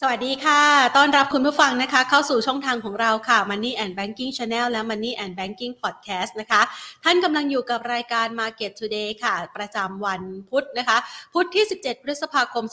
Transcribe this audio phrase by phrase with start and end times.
[0.00, 0.62] สวัสดีค่ะ
[0.96, 6.62] ต้อนรับคุณผู้ฟังนะคะ เข้าสู่ช่องทางของเราค่ะ Money and Banking Channel และ Money and Banking Podcast นะคะ
[7.04, 10.98] ท่านกำลังอยู่กับรายการ Market Today ค่ะ ประจำวันพุธนะคะ
[11.34, 12.64] พุธที่ 17 พฤษภาคม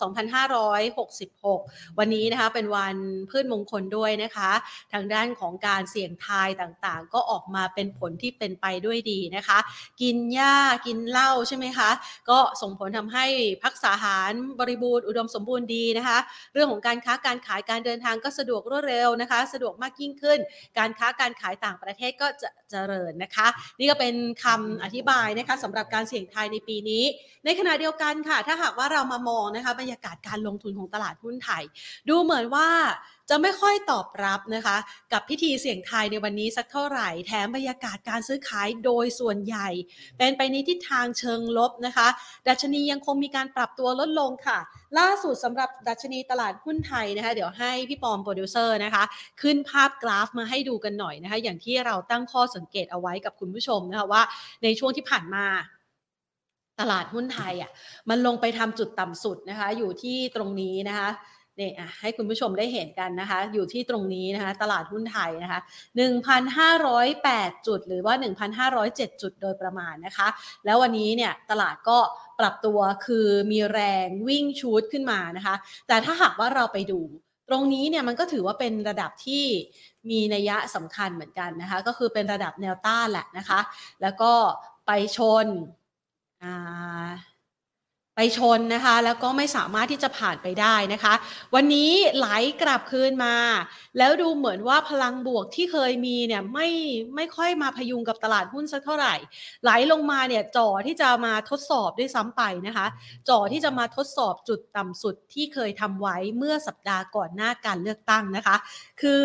[0.76, 2.96] 2566 วันนี้นะคะ เป็นวัน
[3.30, 4.52] พืชมงคลด้วยนะคะ
[4.94, 9.58] ทางด้านของการเสี่ยงทายต่างๆ ก็ออกมาเป็นผลที่เป็นไปด้วยดีนะคะ
[10.02, 10.56] กินหญ้า
[10.86, 11.90] กินเหล้าใช่ไหมคะ
[12.30, 13.26] ก็ส่งผลทำให้
[13.64, 16.18] พักษาหารบริบูรณ์อุดมสมบูรณ์ดีนะคะ
[16.56, 20.40] เรื่องของการค้าการขายการเดินทางก็สะดวกรวดเร็วนะคะ สะดวกมากยิ่งขึ้น
[20.78, 23.48] การค้าการขายต่างประเทศก็จะเจริญนะคะ
[23.80, 27.04] นี่ก็เป็นคำอธิบายนะคะสำหรับการเสี่ยงทายในปีนี้
[27.46, 31.64] ในขณะเดียวกันค่ะ ถ้าหากว่าเรามามองนะคะบรรยากาศการลงทุนของตลาดหุ้นไทย
[32.10, 32.68] ดูเหมือนว่า
[33.30, 34.78] จะไม่ค่อยตอบรับนะคะ
[35.14, 39.70] กับพิธีเสี่ยงทายในวันนี้สักเท่าไหร่ แถมบรรยากาศการซื้อขายโดยส่วนใหญ่
[40.18, 42.08] เป็นไปในทิศทางเชิงลบนะคะ
[42.48, 44.60] ดัชนียังคงมีการปรับตัวลดลงค่ะ
[45.00, 49.04] ล่าสุดสำหรับดัชนีตลาดหุ้นไทยนะคะ เดี๋ยวให้พี่ปอมโปรดิวเซอร์นะคะ
[49.42, 54.22] ขึ้นภาพกราฟมาให้ดูกันหน่อยนะคะ อย่างที่เราตั้งข้อสังเกตเอาไว้กับคุณผู้ชมนะคะว่า
[54.64, 55.46] ในช่วงที่ผ่านมา
[56.80, 57.72] ตลาดหุ้นไทยอะ
[58.10, 61.10] มันลงไปทำจุดต่ำสุดนะคะ อยู่ที่ตรงนี้นะคะ
[61.60, 65.60] นี่อะให้คุณผู้ชมได้เห็นกันนะคะ อยู่ที่ตรงนี้นะคะ ตลาดหุ้นไทยนะคะ
[66.84, 68.14] 1,508 จุด หรือว่า
[68.64, 70.28] 1,507 จุดโดยประมาณนะคะ
[70.66, 71.98] แล้ววันนี้เนี่ยตลาดก็
[72.40, 75.56] ปรับตัวคือมีแรงวิ่งชูดขึ้นมานะคะ
[75.88, 77.02] แต่ถ้าหากว่าเราไปดู
[77.50, 79.46] ตรงนี้เนี่ยมันก็ถือว่าเป็นระดับที่
[80.10, 83.60] มีนัยยะสำคัญเหมือนกันนะคะ ก็คือเป็นระดับแนวต้านแหละนะคะ
[84.02, 84.32] แล้วก็
[84.86, 85.48] ไปชน
[86.44, 87.10] อ่า
[88.16, 91.14] ไปชนนะคะ แล้วก็ไม่สามารถที่จะผ่านไปได้นะคะ
[91.56, 92.28] วันนี้ไหล
[92.62, 93.36] กลับคืนมา
[93.98, 96.68] แล้วดูเหมือนว่าพลังบวกที่เคยมีเนี่ยไม่
[97.16, 99.16] ไม่ค่อยมาพยุงกับตลาดหุ้นสักเท่าไหร่
[99.64, 102.88] ไหลลงมาเนี่ยจ่อที่จะมาทดสอบด้วยซ้ำไปนะคะ
[103.30, 108.56] จ่อที่จะมาทดสอบจุดต่ำสุดที่เคยทำไว้เมื่อสัปดาห์ก่อนหน้าการเลือกตั้งนะคะ
[109.02, 109.24] คือ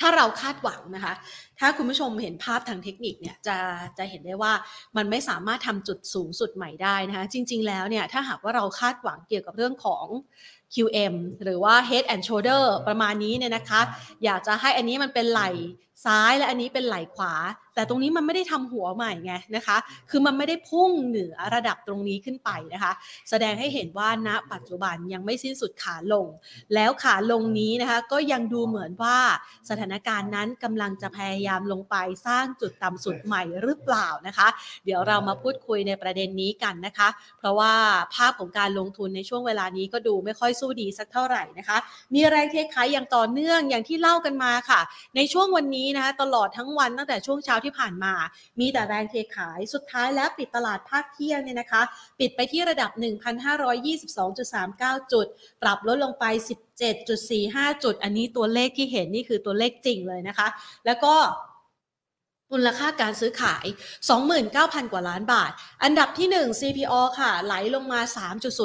[0.00, 1.14] ถ้าเราคาดหวังนะคะ
[1.58, 3.56] ถ้าคุณผู้ชมเห็นภาพทางเทคนิคเนี่ยจะ
[3.98, 4.52] จะเห็นได้ว่า
[4.96, 10.06] มันไม่สามารถทำจุดสูงสุดใหม่ได้นะคะ จริง ๆ แล้วเนี่ยถ้าหากว่าเราคาดหวังเกี่ยวกับเรื่องของ
[10.74, 11.14] QM
[11.44, 13.80] หรือว่า Head and Shoulder ประมาณนี้เนี่ยนะคะ
[14.24, 15.50] อยากจะให้อันนี้มันเป็นไหล่
[16.04, 17.32] ซ้ายและอันนี้เป็นไหลขวา
[17.74, 19.76] แต่ตรงนี้มันไม่ได้ทำหัวใหม่ไงนะคะ
[20.10, 22.92] คือมันไม่ได้พุ่งเหนือระดับตรงนี้ขึ้นไปนะคะ
[23.30, 26.26] แสดงให้เห็นว่าณปัจจุบันยังไม่สิ้นสุดขาลง
[26.74, 29.18] แล้วขาลงนี้นะคะก็ยังดูเหมือนว่า
[29.70, 34.48] สถานการณ์นั้นกำลังจะพยายามลงไปสร้างจุดต่ำสุดใหม่หรือเปล่านะคะ
[34.84, 37.72] เดี๋ยวเรามาพูดคุยในประเด็นนี้กันนะคะ เพราะว่า
[38.14, 41.78] ภาพของการลงทุนในช่วงเวลานี้ก็ดูไม่ค่อยสู้ดีสักเท่าไหร่นะคะ
[42.14, 44.80] มีแรงเทขายอย่างต่อเนื่องอย่างที่เล่ากันมาค่ะ
[45.16, 48.14] ในช่วงวันนี้นะคะตลอดทั้งวันตั้งแต่ช่วงเช้าที่ผ่านมา
[48.60, 51.82] มีแต่แรงเทขายสุดท้ายแล้วปิดตลาดภาคเที่ยงเนี่ยนะคะ
[52.20, 52.90] ปิดไปที่ระดับ
[54.02, 55.26] 1,522.39 จุด
[55.62, 56.24] ปรับลดลงไป
[57.04, 60.48] 17.45 จุด อันนี้ตัวเลขที่เห็นนี่คือตัวเลขจริงเลยนะคะ
[60.86, 61.14] แล้วก็
[62.52, 63.66] มูลค่าการซื้อขาย
[64.28, 65.52] 29,000 กว่าล้านบาท
[65.82, 68.00] อันดับที่ 1 CPO ค่ะ ไหลลงมา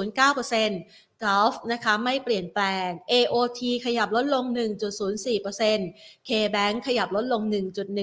[0.09, 4.45] 3.09% Gulf นะคะไม่เปลี่ยนแปลง AOT ขยับลดลง
[5.17, 7.41] 1.04% KBank ขยับลดลง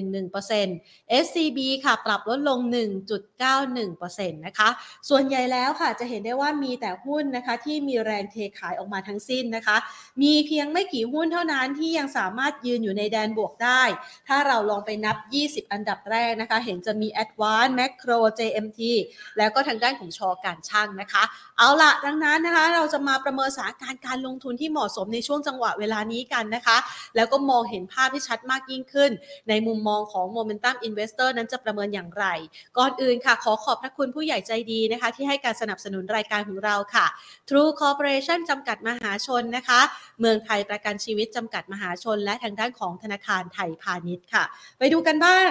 [0.06, 2.58] 1.11% SCB ค่ะปรับลดลง
[3.38, 4.68] 1.91%นะคะ
[5.08, 9.76] ส่วนใหญ่แล้วค่ะจะเห็นได้ว่ามีแต่หุ้นนะคะที่มีแรงเทขายออกมาทั้งสิ้นนะคะ
[10.22, 13.82] มีเพียงไม่กี่หุ้นเท่านั้นที่ยังสามารถยืนอยู่ในแดนบวกได้
[14.28, 15.16] ถ้าเราลองไปนับ
[15.66, 18.80] 20 อันดับแรกนะคะ เห็นจะมี Advance Macro JMT
[19.38, 21.22] แล้วก็ทางด้านของชอการช่างนะคะ
[21.58, 26.76] เอาละดังนั้นนะคะเราจะมาประเมินสถานการณ์การลงทุนที่เหมาะสมในช่วงจังหวะเวลานี้กันนะคะ
[27.16, 29.10] แล้วก็มองเห็นภาพที่ชัดมากยิ่งขึ้น
[29.48, 32.24] ในมุมมองของ Momentum Investor นั้นจะประเมินอย่างไร
[32.78, 37.06] ก่อนอื่นค่ะ ขอขอบพระคุณผู้ใหญ่ใจดีนะคะ ที่ให้การสนับสนุนรายการของเราค่ะ
[37.48, 39.80] True Corporation จำกัดมหาชนนะคะ
[40.20, 44.44] เมืองไทยประกันชีวิตจำกัดมหาชน และทางด้านของธนาคารไทยพาณิชย์ค่ะ
[44.78, 45.48] ไปดูกันบ้าง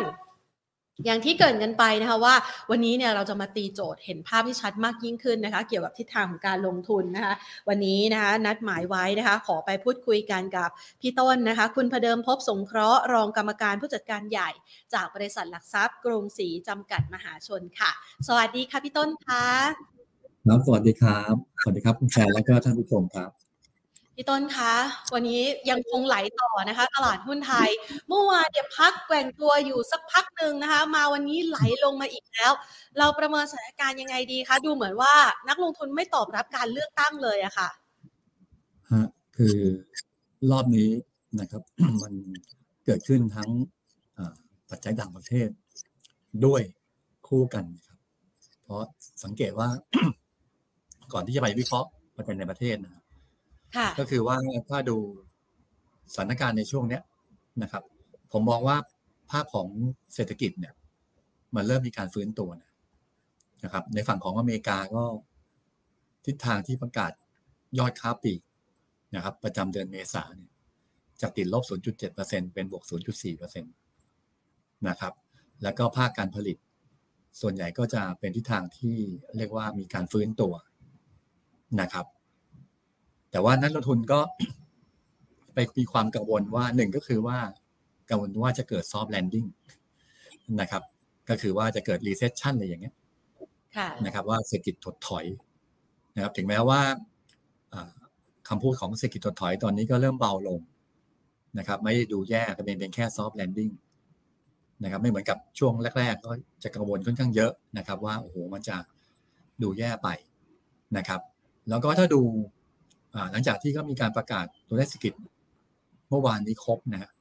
[1.06, 2.36] อย่างที่เกรินกันไปนะคะว่า
[2.72, 7.34] วันนี้เนี่ยเราจะมาตีโจทย์เห็นภาพที่ชัดมากยิ่งขึ้นนะคะ เกี่ยวกับทิศทางของการลงทุนนะคะ
[7.70, 10.70] วันนี้นะคะนัดหมายไว้นะคะ ขอไปพูดคุยกันกับ
[11.02, 14.50] พี่ต้นนะคะ คุณพเดิมพบสงเคราะห์รองกรรมการผู้จัดการใหญ่
[14.94, 17.92] จากบริษัทหลักทรัพย์กรุงศรีจำกัดมหาชนค่ะ
[18.28, 19.46] สวัสดีค่ะพี่ต้นคะ
[20.46, 23.45] ครับสวัสดีครับ สวัสดีครับคุณแชร์และก็ท่านผู้ชมครับ
[24.16, 24.74] พี่ต้นคะ
[25.14, 27.70] วันนี้ยังคงไหลต่อนะคะ ตลาดหุ้นไทย
[28.08, 32.52] เมื่อวานเนี่ยพักแกว่งตัวอยู่สักพักหนึ่งนะคะ มาวันนี้ไหลลงมาอีกแล้ว
[32.98, 35.14] เราประเมินสถานการณ์ยังไงดีคะดูเหมือนว่า
[35.50, 37.70] นักลงทุนไม่ตอบรับการเลือกตั้งเลยอะค่ะ
[38.92, 39.06] ฮะ
[39.38, 39.58] คือ
[40.52, 40.90] รอบนี้
[41.40, 41.62] นะครับ
[42.04, 42.14] มัน
[42.86, 43.50] เกิดขึ้นทั้ง
[44.70, 45.50] ปัจจัยต่างประเทศ
[46.46, 46.62] ด้วย
[47.28, 48.00] คู่กันครับ
[48.64, 48.82] เพราะ
[49.24, 49.70] สังเกตว่า
[51.14, 53.05] ก่อนที่จะไปวิเคราะห์ปัจจัยในประเทศนะครับ
[53.76, 54.38] ค่ะ ก็คือว่า
[54.70, 54.98] ถ้าดู
[56.14, 57.04] สถานการณ์ในช่วงเนี้ย
[57.64, 57.84] นะครับ
[58.32, 58.78] ผมมองว่า
[59.32, 59.68] ภาพของ
[60.14, 60.74] เศรษฐกิจเนี่ย
[61.56, 62.50] มันเริ่มมีการฟื้นตัว
[63.64, 65.04] นะครับ ในฝั่งของอเมริกาก็
[66.26, 67.12] ทิศทางที่ประกาศ
[67.80, 68.42] ยอดค้าปลีก
[69.16, 70.52] นะครับ ประจำเดือนเมษาเนี่ย
[71.22, 71.64] จากติดลบ
[72.10, 72.84] 0.7%เป็นบวก
[73.26, 75.14] 0.4%นะครับ
[75.64, 76.58] แล้วก็ภาคการผลิต
[77.42, 78.98] ส่วนใหญ่ก็จะเป็นทิศทางที่
[79.38, 80.54] เรียกว่ามีการฟื้นตัว
[81.82, 82.06] นะครับ
[83.36, 84.20] แต่ว่านักลงทุนก็
[85.54, 87.38] ไปมีความกังวลว่าหนึ่งก็คือว่า
[88.10, 89.46] กังวลว่าจะเกิด soft landing
[90.62, 90.84] นะครับ
[91.30, 92.96] ก็คือว่าจะเกิด recession อะไรอย่างเงี้ย
[93.78, 95.26] ค่ะนะครับว่าเศรษฐกิจถดถอย
[96.16, 96.80] นะครับ ถึงแม้ว่า
[97.74, 97.94] อ่า
[98.50, 100.60] คำพูดของเศรษฐกิจถดถอยตอนนี้ก็เริ่มเบาลง
[101.58, 103.70] นะครับ ไม่ได้ดูแย่ก็เป็นเป็นแค่ soft landing
[104.84, 106.32] นะครับ ไม่เหมือนกับช่วงแรก ๆ ก็
[106.64, 108.78] จะกังวลค่อนข้างเยอะนะครับ ว่าโอ้โหมันจะ
[109.64, 110.10] ดูแย่ไป
[110.98, 111.22] นะครับ
[111.70, 112.55] แล้วก็ถ้าดูอ่า
[113.32, 115.14] หลังจากที่ก็มีการประกาศตัวเลขเศรษฐกิจ
[116.10, 117.12] เมื่อวานนี้ครบนะฮะ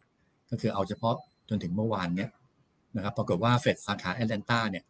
[0.51, 1.15] ก็คือเอาเฉพาะ
[1.49, 2.31] จนถึงเมื่อวานเนี้ย
[2.97, 4.85] นะครับปรากฏว่าเฟดสาขาแอตแลนตาเนี่ย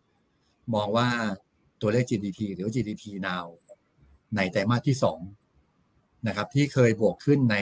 [0.74, 1.08] มองว่า
[1.80, 3.46] ตัวเลข GDP หรือ GDP now
[4.36, 5.18] ในไตรมาสที่สอง
[6.28, 7.56] นะครับที่เคยบวกขึ้นใน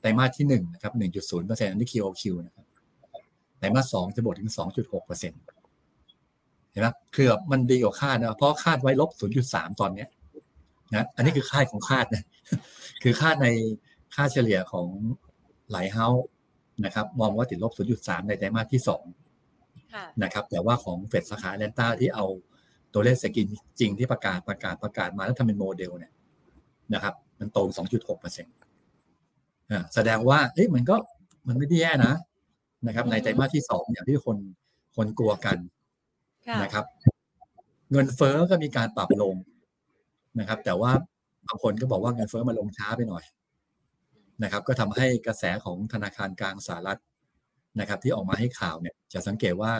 [0.00, 2.66] ไตรมาสที่หนึ่งนะครับ1.0%อันนี้ QOQ นะครับ
[3.58, 9.10] ไตรมาสสองจะบวกถึง 2.6%เห็นไหมคือบมันดีกว่าคาดนะเพราะคาดไว้ลบ
[9.44, 10.08] 0.3 ตอนเนี้ย
[10.94, 12.24] นะอันนี้คือคาดของคาดนะ
[13.02, 13.48] คือคาดใน
[14.14, 14.86] ค่าเฉลี่ยของ
[15.70, 16.26] หลายเฮาส์
[16.84, 19.04] นะครับ มองว่าติดลบ 0.3 ในไตรมาสที่สอง
[19.94, 22.26] ค่ะนะครับ แต่ว่าของเฟดสาขาแอตแลนตาที่เอา
[22.92, 23.46] ตัวเลขเศรษฐกิจ
[23.80, 26.12] จริงที่ประกาศประกาศประกาศมาแล้วทำเป็นโมเดลเนี่ย
[26.94, 27.58] นะครับ มันโต
[27.90, 28.54] 2.6เปอร์เซ็นต์
[29.94, 30.96] แสดงว่าเอ้ยมันก็
[31.46, 32.14] มันไม่ได้แย่นะ
[32.86, 34.36] นะครับ ในไตรมาสที่สองอย่างที่คน
[34.96, 35.58] คนกลัวกัน
[36.46, 36.84] ค่ะนะครับ
[37.90, 39.34] เงินเฟ้อก็มีการปรับลง
[40.38, 40.90] นะครับ แต่ว่า
[41.48, 43.24] บางคนก็บอกว่าเงินเฟ้อมาลงช้าไปหน่อย
[44.42, 47.00] นะครับ ก็ทำให้กระแสของธนาคารกลางสหรัฐ
[47.80, 49.72] นะครับ ที่ออกมาให้ข่าวเนี่ย จะสังเกตว่า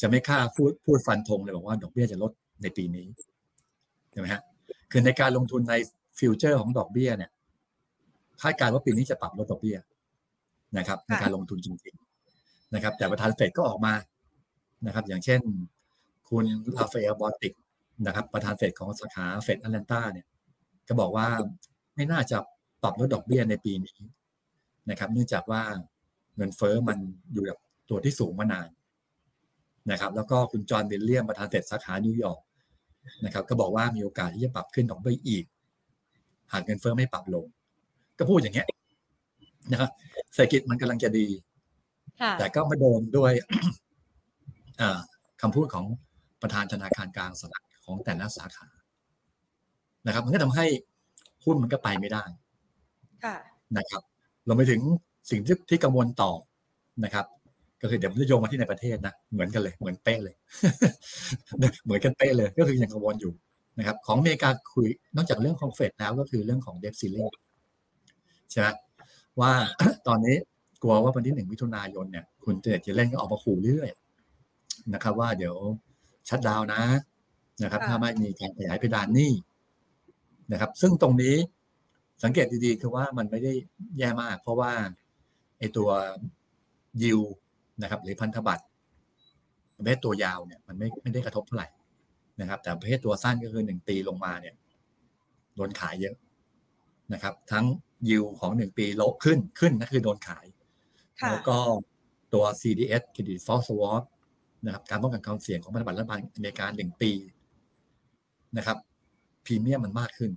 [0.00, 3.06] จะไม่กล้าพูดพูดฟันธงเลยบอกว่าดอกเบี้ยจะลดในปีนี้
[4.12, 4.42] ใช่ไหมฮะ
[4.90, 5.74] คือในการลงทุนใน
[6.18, 7.30] future ของดอกเบี้ยเนี่ย
[8.42, 9.78] คาดการณ์ว่าปีนี้จะปรับลดดอกเบี้ย
[10.78, 13.94] นะครับในการลงทุนจริงๆนะครับ แต่ประธานเฟดก็ออกมา
[14.86, 15.40] นะครับ อย่างเช่น
[16.28, 16.44] คุณ
[16.76, 17.52] ราฟาเอลบอสติก
[18.06, 20.26] นะครับประธานเฟดของสาขาเฟดแอตแลนตาเนี่ย
[20.88, 21.28] ก็บอกว่า
[21.94, 22.38] ไม่น่าจะ
[22.82, 23.98] ปรับลดดอกเบี้ยในปีนี้
[24.90, 25.62] นะครับ เนื่องจากว่า
[26.36, 26.98] เงินเฟ้อมัน
[27.32, 27.58] อยู่แบบ
[27.90, 28.68] ตัวที่สูงมานาน
[29.90, 32.40] นะครับ แล้วก็คุณจอห์นวิลเลียมประธานเฟดสาขานิวยอร์ก
[33.24, 35.44] นะครับ ก็บอกว่ามีโอกาสที่จะปรับขึ้นดอกเบี้ยอีก
[36.52, 37.46] หากเงินเฟ้อไม่ปรับลง
[38.18, 38.66] ก็พูดอย่างเงี้ย
[39.70, 39.90] นะครับ
[40.34, 41.26] เศรษฐกิจมันกำลังจะดี
[42.20, 43.32] ค่ะแต่ก็มาโดนด้วย
[44.80, 44.98] อ่า
[45.42, 45.84] คำพูดของ
[46.42, 48.68] ประธานธนาคารกลางสหรัฐ ของแต่ละสาขา
[50.06, 50.66] นะครับ มันก็ทำให้
[51.44, 52.24] หุ้นมันก็ไปไม่ได้
[53.24, 53.36] ค่ะ
[53.76, 54.02] นะครับ
[54.46, 54.80] รวมไปถึง
[55.30, 56.32] สิ่งที่ที่กังวลต่อ
[57.04, 57.26] นะครับ
[57.82, 60.34] ก็คือเดี๋ยวผมจะโยงมาที่ในประเทศนะเหมือนกันเลย เหมือนเป๊ะเลย
[61.84, 63.32] เหมือนกันเป๊ะเลย ก็คือยังกังวลอยู่
[63.78, 67.26] นะครับ ของอเมริกาคุยนอกจากเรื่องของเฟดแล้วก็คือเรื่องของเดฟซิลลิง
[68.50, 68.68] ใช่ไหม
[69.40, 69.52] ว่า
[70.06, 70.36] ตอนนี้
[70.82, 75.54] กลัวว่าวันที่หนึ่งมิถุนายนเนี่ย คุณเจเน็ตเจเล่นก็ออกมาขู่เรื่อยๆนะครับ ว่าเดี๋ยว
[76.28, 76.82] ชัดดาวน์นะ
[77.62, 79.32] นะครับค่ะถ้าไม่มีการขยายเพดานหนี้
[80.52, 81.36] นะครับ ซึ่งตรงนี้
[82.24, 83.52] สังเกตดีๆ คือว่ามันไม่ได้
[83.98, 84.72] แย่มาก เพราะว่า
[85.58, 85.88] ไอตัว
[87.02, 87.20] ยิว
[87.82, 88.64] นะครับ หรือพันธบัตร
[89.76, 91.68] ประเภทตัวยาวเนี่ยมันไม่ไม่ได้กระทบเท่าไหร่
[92.40, 94.54] นะครับ แต่ประเภทตัวสั้นก็คือหนึ่งปีลงมาเนี่ย
[95.56, 96.14] โดนขายเยอะ
[97.12, 97.64] นะครับ ทั้ง
[98.08, 100.46] ยิวของหนึ่งปีลบขึ้นขึ้นนั่นคือโดนขาย
[101.20, 101.58] ค่ะแล้วก็
[102.34, 104.02] ตัว CDS Credit Default Swap
[104.64, 107.12] นะครับการป้องกันความเสี่ยงของพันธบัตรรัฐบาลอเมริกาหนึ่งปี
[108.56, 108.76] นะครับ
[109.44, 110.30] พรีเมียมมันมากขึ้น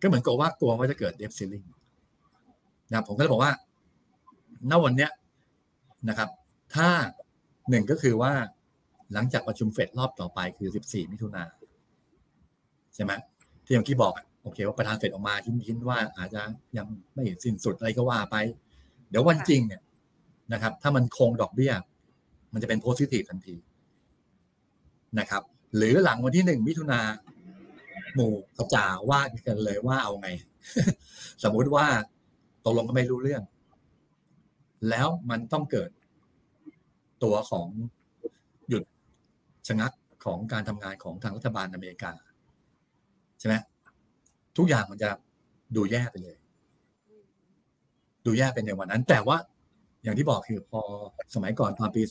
[0.00, 1.64] ก็เหมือนกับว่ากลัวว่าจะเกิดเดฟซิลลิง
[2.90, 3.52] นะผมก็เลยบอกว่า
[4.70, 5.10] ณวันเนี้ย
[6.08, 6.28] นะครับ
[6.74, 6.88] ถ้า
[7.70, 8.32] หนึ่งก็คือว่า
[9.12, 11.42] หลังจากประชุมเฟดรอบต่อไปคือ 14 มิถุนา
[12.94, 13.12] ใช่ไหม
[13.64, 16.42] ที่เมื่อกี้บอกโอเคว่าประธานเฟดออกมาทิ้นๆว่าอาจจะ
[16.76, 18.36] ยังไม่สิ้นสุดอะไรก็ว่าไป
[19.10, 19.82] เดี๋ยววันจริงเนี่ย
[20.52, 21.72] นะครับ ถ้ามันคงดอกเบี้ย
[22.52, 23.56] มันจะเป็นโพซิทีฟทันที
[25.18, 25.42] นะครับ
[25.76, 27.00] หรือหลังวันที่หนึ่งมิถุนา
[28.14, 30.28] หมู่กระจ่าว่ากันเลยว่าเอาไง
[31.42, 31.86] สมมุติว่า
[32.64, 33.42] ตกลงกันไม่รู้เรื่อง
[34.90, 35.90] แล้วมันต้องเกิด
[37.24, 37.68] ตัวของ
[38.68, 38.82] หยุด
[39.68, 39.92] ชะงัก
[40.24, 42.12] ของการทำงานของทางรัฐบาลอเมริกา
[43.38, 43.54] ใช่ไหม
[44.56, 45.10] ทุกอย่างมันจะ
[45.76, 46.36] ดูแย่ไปเลย
[48.26, 49.36] ดูแย่เป็นในวันนั้น แต่ว่า
[50.02, 50.80] อย่างที่บอกคือพอ
[51.34, 52.02] สมัยก่อนตอนปี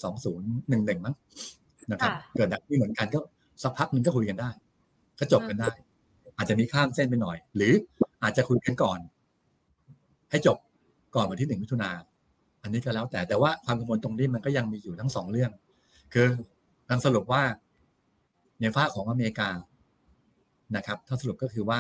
[0.48, 1.16] 2011มั้ง
[1.92, 3.20] นะครับค่ะเกิดแบบนี้เหมือนกันก็
[3.62, 4.50] สักพักหนึ่งก็คุยกันได้
[5.20, 5.72] ก็จบกันได้
[6.38, 7.74] อาจจะมีข้ามเส้นไปหน่อย หรือ
[8.24, 9.00] อาจจะคุยกันก่อน
[10.32, 10.58] ให้จบ
[11.16, 11.92] ก่อนวันที่หนึ่งมิถุนา
[12.64, 15.52] อันนี้ก็แล้วแต่แต่ว่าความกังวลตรงนี้มันก็ยังมีอยู่ทั้งสองเรื่อง
[16.14, 16.28] คือ
[16.90, 17.44] การสรุปว่า
[18.60, 19.50] ในฝ้าของอเมริกา
[20.76, 21.80] นะครับ ถ้าสรุปก็คือว่า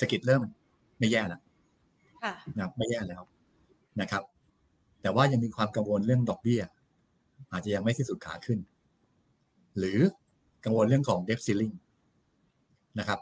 [0.00, 0.42] สกิจเริ่ม
[0.98, 1.40] ไม่แย่แล้ว
[2.22, 3.22] ค่ะนะครับไม่แย่แล้ว
[4.00, 4.22] นะครับ
[5.02, 6.62] แต่ว่ายังมีความกังวลเรื่องดอกเบี้ย
[7.52, 8.58] อาจจะยังไม่สิ้นสุดขาขึ้น
[9.78, 9.98] หรือ
[10.64, 11.72] กังวลเรื่องของเดฟซิลลิง
[12.98, 13.20] นะครับ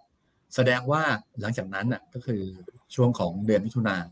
[0.54, 1.02] แสดงว่า
[1.40, 2.42] หลังจากนั้นน่ะก็คือ
[2.94, 4.06] ช่วงของเดือนมิถุนายน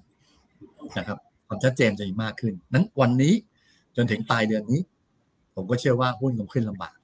[0.98, 3.34] นะครับ ความชัดเจนจะมีมากขึ้น นั้นวันนี้
[3.96, 4.80] จนถึงปลายเดือนนี้
[5.54, 6.96] ผมก็เชื่อว่าหุ้นคงขึ้นลำบาก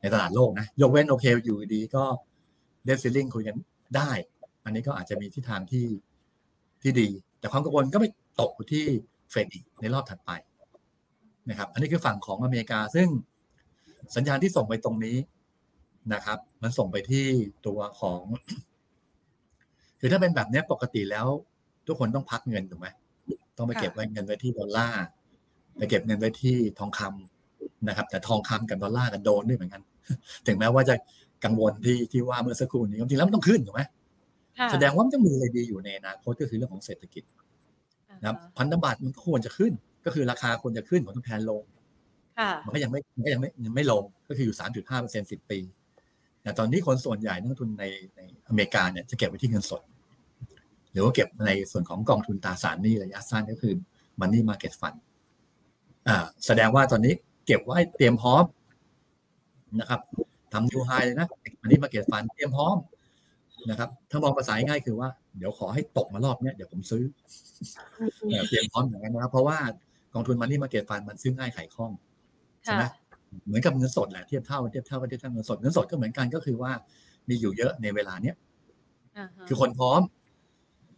[0.00, 2.04] ในตลาดโลกนะ ยกเว้นโอเคอยู่ดีก็
[2.84, 3.56] เดฟซิลลิงคุยกัน
[3.96, 4.10] ได้
[4.64, 5.86] อันนี้ก็อาจจะมีทิศทางที่
[6.82, 8.84] ที่ดี แต่ความกังวลก็ไม่ตกที่
[9.30, 10.30] เฟดอีกในรอบถัดไป
[11.50, 13.08] นะครับ อันนี้คือฝั่งของอเมริกาซึ่ง
[14.16, 15.16] สัญญาณที่ส่งไปตรงนี้
[16.14, 17.24] นะครับ มันส่งไปที่
[17.66, 18.22] ตัวของ
[20.00, 21.26] คือถ้าเป็นแบบนี้ปกติแล้ว
[21.86, 22.88] ทุกคนต้องพักเงินถูกไหม
[23.56, 25.04] ต้องไปเก็บไว้เงินไว้ที่ดอลลาร์
[25.76, 29.82] ไปเก็บเงินไว้ที่ทองคำนะครับ แต่ทองคำกับดอลลาร์ก็โดนด้วยเหมือนกัน
[30.46, 30.94] ถึงแม้ว่าจะ
[31.44, 33.82] กังวลที่ที่ว่าเมื่อสักครู่นี้จริงๆแล้วมันต้องขึ้นถูกไหม
[34.58, 37.24] ค่ะแสดงว่ามันต้องมีอะไรดีอยู่ในอนาคตก็คือเรื่องของเศรษฐกิจ
[38.20, 39.72] นะครับพันธบัตรมันก็ควรจะขึ้น
[40.04, 41.75] ก็คือราคาควรจะขึ้นผลตอบแทนลงค่ะ
[42.64, 45.58] มันก็ยังไม่มันก็ยังไม่ยังไม่ลงก็คืออยู่3.5เปอร์เซ็นต์สิบปี
[46.42, 47.84] แต่ตอนนี้คนส่วนใหญ่นักลงทุนใน
[48.16, 49.82] ในอเมริกาเนี่ยจะเก็บไว้ที่เงินสด
[50.92, 53.74] หรือว่าเก็บในส่วนของกองทุนตราสารหนี้ระยะสั้นก็คือ
[54.20, 54.96] Money Market Fund
[56.08, 56.16] อ่า
[56.46, 57.14] แสดงว่าตอนนี้
[57.46, 58.44] เก็บไว้เตรียมพร้อม
[59.80, 60.00] นะครับ
[60.52, 61.26] ทำนิวไฮเลยนะ
[61.62, 62.76] Money Market Fund เตรียมพร้อม
[63.70, 67.02] นะครับ ถ้ามองภาษาง่ายๆคือว่าเดี๋ยวขอให้ตกมารอบเนี้ยเดี๋ยวผมซื้อ
[68.28, 69.58] เออเตรียมพร้อมอย่างนั้นนะครับเพราะว่า
[70.14, 71.92] กองทุน Money Market Fund มันซื้อง่ายขายคล่อง
[72.66, 72.92] ใช่ไหมค่ะ
[73.46, 76.72] เหมือนกับเงินสดแหละเทียบเท่าเทียบเท่าเทียบเท่าเงินสดเงินสดก็เหมือนกันก็คือว่า
[77.28, 78.36] มีอยู่เยอะในเวลาเนี้ย
[79.16, 80.00] อ่าฮะคือคนพร้อม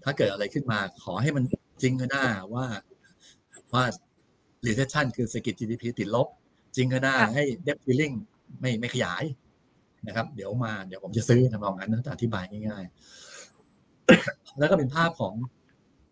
[0.05, 1.45] ถ้าเกิดอะไรขึ้นมาขอให้มัน
[1.83, 2.67] จริงก็น่าว่า
[3.73, 3.85] ว่า
[4.67, 6.29] recession คือเศรษฐกิจ GDP ติดลบ
[6.77, 8.15] จริงก็น่าให้ debt ceiling
[8.61, 9.23] ไม่ไม่ขยาย
[10.07, 12.85] นะครับ เดี๋ยวมาเดี๋ยวผมจะซื้อทำนองนั้นนะแต่อธิบายง่าย
[13.71, 15.35] ๆ แล้วก็เป็นภาพของ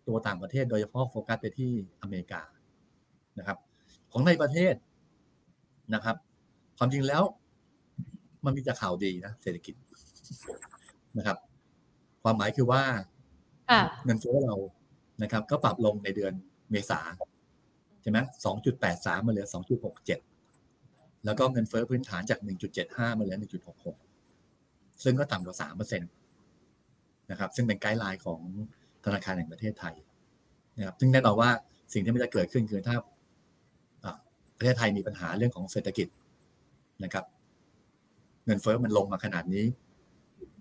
[0.07, 1.71] ตัวต่างประเทศโดยเฉพาะโฟกัสไปที่
[2.01, 2.41] อเมริกา
[3.39, 3.57] นะครับ
[4.11, 4.73] ของในประเทศ
[5.93, 6.15] นะครับ
[6.77, 7.23] ความจริงแล้ว
[8.45, 9.75] มันมีแต่ข่าวดีนะเศรษฐกิจ
[11.17, 11.37] นะครับ
[12.23, 12.83] ความหมายคือว่า
[13.69, 14.55] ค่ะเงินเฟ้อเรา
[15.23, 16.33] นะครับ ก็ปรับลงในเดือน
[16.71, 16.99] เมษา
[18.01, 20.19] ใช่ไหมสองจุดแปดสามมาเหลือสองจุดหกเจ็ด
[21.25, 23.97] แล้วก็เงินเฟ้อพื้นฐานจากหนึ่งจุดเจ็ดห้ามาเหลือหนึ่งจุดหกหก
[25.03, 26.07] ซึ่งก็ต่ำกว่าสามเปอร์เซ็นต
[27.31, 28.41] นะครับ ซึ่งเป็นไกด์ไลน์ของ
[29.05, 29.95] ธนาคารแห่งประเทศไทย
[30.77, 31.49] นะครับ ซึ่งแน่นอนว่า
[31.93, 33.03] สิ่งที่มันจะเกิดขึ้นคือถ้าอ่า
[34.57, 36.07] ประเทศไทยมีปัญหาเรื่องของเศรษฐกิจ
[37.03, 37.25] นะครับ
[38.45, 39.65] เงินเฟ้อมันลงมาขนาดนี้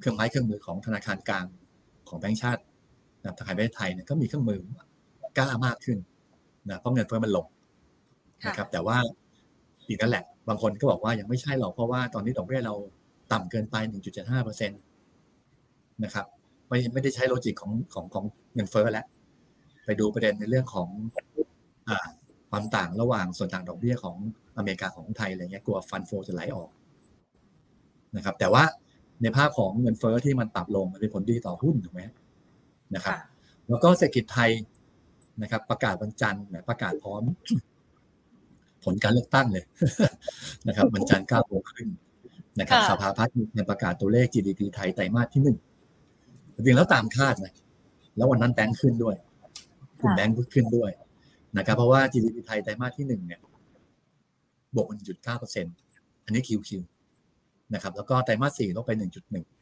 [0.01, 1.47] เครื่องไม้เครื่องมือของธนาคารกลาง
[2.09, 2.63] ของแบงก์ชาติ
[3.39, 4.61] ธนาคารประเทศไทยเนี่ยก็มีเครื่องมือ
[5.37, 5.99] กล้ามากขึ้น
[6.69, 7.47] นะเพราะเงินเฟ้อมันลง
[8.47, 8.97] นะครับ แต่ว่า
[9.89, 12.75] อีกนั่นแหละ บางคนก็บอกว่ายังไม่ใช่หรอกเพราะว่าตอนนี้ดอกเบี้ยเรา
[13.33, 13.77] ต่ำเกินไป
[14.13, 14.77] 1.75เปอร์เซ็นต
[16.05, 16.27] นะครับ
[16.69, 18.25] ไม่ไม่ได้ใช้โลจิกของของของ
[18.55, 19.07] เงินเฟ้อแล้ว
[19.85, 20.89] ไปดูประเด็นในเรื่องของ
[21.89, 22.07] อ่า
[22.57, 24.17] ความต่างระหว่างส่วนต่างดอกเบี้ยของ
[24.57, 26.71] อเมริกาของไทยอะไรเงี้ยกลัวฟันโฟจะไหลออก
[28.17, 28.65] นะครับ แต่ว่า
[29.23, 32.03] ในภาพของเงินเฟ้อที่มันปรับลงมันเป็นผลดีต่อหุ้นถูกไหม
[32.95, 33.27] นะครับค่ะ
[33.69, 34.51] แล้วก็เศรษฐกิจไทย
[35.43, 37.23] นะครับ ประกาศวันจันทร์นะประกาศพร้อม
[38.85, 39.65] ผลการเลือกตั้งเลย
[40.69, 41.89] นะครับวันจันทร์เก้าโมงครึ่ง
[42.61, 45.59] นะครับค่ะสภาพัฒน์มีการประกาศตัวเลข GDP ไทยไตรมาสที่หนึ่ง
[46.55, 47.55] จริงๆแล้วตามคาดนะ
[48.17, 49.17] แล้ววันนั้นแบงค์ขึ้นด้วย
[50.01, 50.91] กลุ่มแบงค์ขึ้นด้วย
[51.59, 53.41] นะครับเพราะว่า GDP ไทยไตรมาสที่หนึ่งเนี่ย
[54.75, 55.67] บวก1.9เปอร์เซ็น
[56.25, 56.71] อันนี้ QQ
[57.75, 58.93] นะครับแล้วก็ไตรมาสสี่ลบไป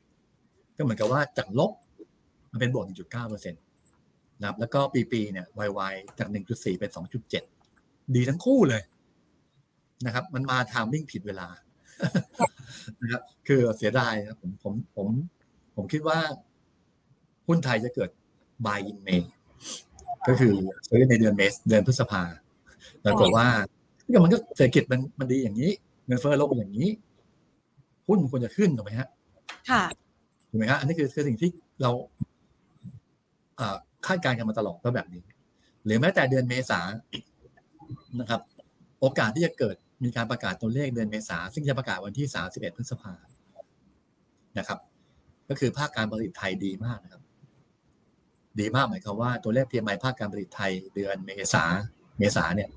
[0.03, 1.73] 1.1 ก็เหมือนกับว่าจากลบ
[2.51, 3.63] มันเป็นบวก 1.9เปอร์เซ็นต์
[4.41, 6.91] นะครับแล้วก็ปีปีเนี่ย YY จาก 1.4 เป็น
[7.53, 8.83] 2.7 ดีทั้งคู่เลย
[10.07, 11.49] นะครับ มันมาทามมิ่งผิดเวลา
[13.03, 15.09] นะครับคือเสียดายนะผมผมผม
[15.77, 16.19] ผมคิดว่า
[17.47, 18.11] หุ้นไทยจะเกิด
[18.67, 19.23] buy in May
[20.29, 20.53] ก็คือ
[20.89, 22.23] ซื้อในเดือนเมษเดือนพฤษภา
[23.05, 23.47] ปรากฏว่า
[24.13, 25.71] ก็มันก็เศรษฐกิจมันมันดีอย่างนี้
[26.07, 26.89] เงินเฟ้อลงอย่างนี้
[28.07, 29.09] หุ้นมันควรจะขึ้นถูกไหมฮะ
[29.71, 29.83] ค่ะ
[30.51, 31.51] ถูกไหมฮะอันนี้คือคือสิ่งที่
[31.83, 31.91] เรา
[33.57, 33.77] เอ่อ
[34.07, 35.23] คาดการณ์กันมาตลอดก็แบบนี้
[35.85, 36.81] หรือแม้แต่เดือนเมษา
[38.21, 38.41] นะครับ
[39.01, 43.15] โอกาสที่จะเกิดมีการประกาศตัวเลขเดือนเมษาซึ่งจะประกาศวันที่ 31 พฤษภา
[44.59, 44.79] นะครับ
[45.49, 47.23] ก็คือภาคการผลิตไทยดีมากนะครับ
[48.61, 51.65] ดีมากหมายความว่าตัวเลข PMI ภาคการผลิตไทยเดือนเมษา
[52.19, 52.69] เมษาเนี่ย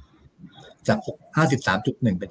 [0.88, 1.00] จาก
[1.38, 2.30] 53.1 เป็น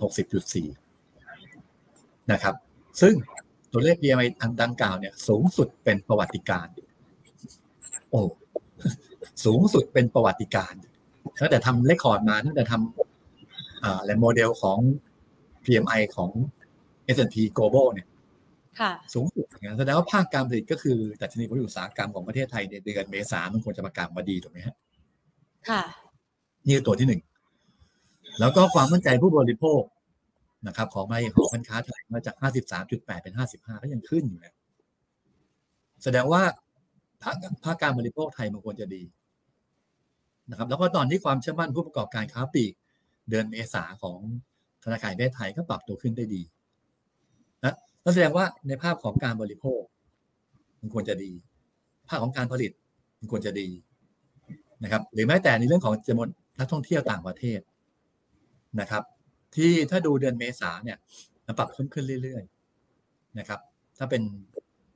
[0.94, 2.54] 60.4 นะครับ
[3.00, 3.14] ซึ่ง
[3.72, 6.66] ตัวเลข PMI อันดังกล่าวเนี่ยสูงสุดเป็นประวัติการณ์
[8.10, 8.20] โอ้
[9.44, 10.74] สูงสุดเป็นประวัติการณ์
[11.40, 14.78] ตั้งแต่ทำ record มาตั้งแต่ทำอ่าและโมเดลของ
[15.64, 16.30] PMI ของ
[17.16, 18.06] S&P Global เนี่ย
[19.14, 24.76] สูงสุดนะแสดงว่าภาคการผลิตก็คือดัชนีผลิตอุตสาหกรรมของประเทศไทยในเดือนเมษามันควรจะประกาศมาดีถูกไหมฮะ
[25.68, 25.82] ค่ะ
[26.66, 27.22] นี่คือตัวที่หนึ่ง
[28.40, 29.82] แล้วก็ความมั่นใจผู้บริโภค
[30.66, 32.34] นะครับ ของในหอการค้าไทยมาจาก
[32.78, 34.54] 53.8 เป็น 55 ก็ยังขึ้นอยู่นะ
[36.04, 36.42] แสดงว่า
[37.22, 39.02] ภาคภาคการบริโภคไทยมันควรจะดี
[40.50, 42.72] นะครับ แล้วก็ตอนที่ความเชื่อมั่นผู้ประกอบการค้าปลีก
[43.30, 44.18] เดือนเมษาของ
[44.84, 46.55] ธนาคารแห่งประเทศไทยก็ปรับตัวขึ้นได้ดีนะ
[48.06, 49.82] นั่นแสดงว่าในภาพของการบริโภค
[50.80, 51.32] มันควรจะดี
[52.08, 52.72] ภาคของการผลิต
[53.18, 53.68] มันควรจะดี
[54.84, 57.60] นะครับ หรือแม้แต่ในเรื่องของจำนวนนักท่องเที่ยวต่างประเทศ
[58.80, 59.02] นะครับ
[59.56, 60.98] ที่ถ้าดูเดือนเมษาเนี่ย
[61.46, 63.60] มันปรับเพิ่มขึ้นเรื่อยๆนะครับ
[63.98, 64.22] ถ้าเป็น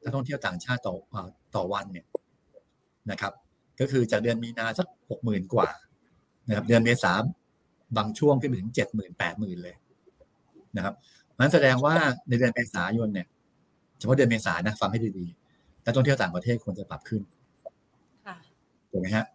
[0.02, 0.94] นักท่องเที่ยวต่างชาติต่อ
[1.54, 2.06] ต่อวันเนี่ย
[3.10, 3.32] นะครับ
[3.80, 5.68] ก็คือจากเดือนมีนาสักหกหมื่นกว่า
[6.48, 7.12] นะครับ เดือนเมษา
[7.96, 9.76] บางช่วงขึ้นไปถึงเจ็ดหมื่นแปดหมื่นเลย
[10.76, 10.94] นะครับ
[11.40, 11.94] นั้นแสดงว่า
[12.28, 13.26] ในเดือนเมษายนเนี่ย
[13.98, 17.22] เฉพาะเดือนเมษานะฟังให้ดีๆนักท่องเที่ยวต่างประเทศควรจะปรับขึ้น
[18.26, 18.36] ค่ะ
[18.90, 19.26] ถูกไหมฮะ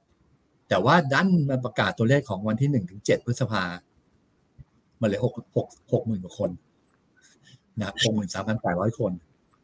[0.69, 3.63] แต่ว่าดันมันประกาศตัวเลขของวันที่หนึ่งถึงเจ็ดพฤษภา
[5.01, 6.50] มันเหลือหกหกหกหมื่นกว่าคน
[7.77, 9.12] นะครับหกหมื่นสามพันแปดร้อยคน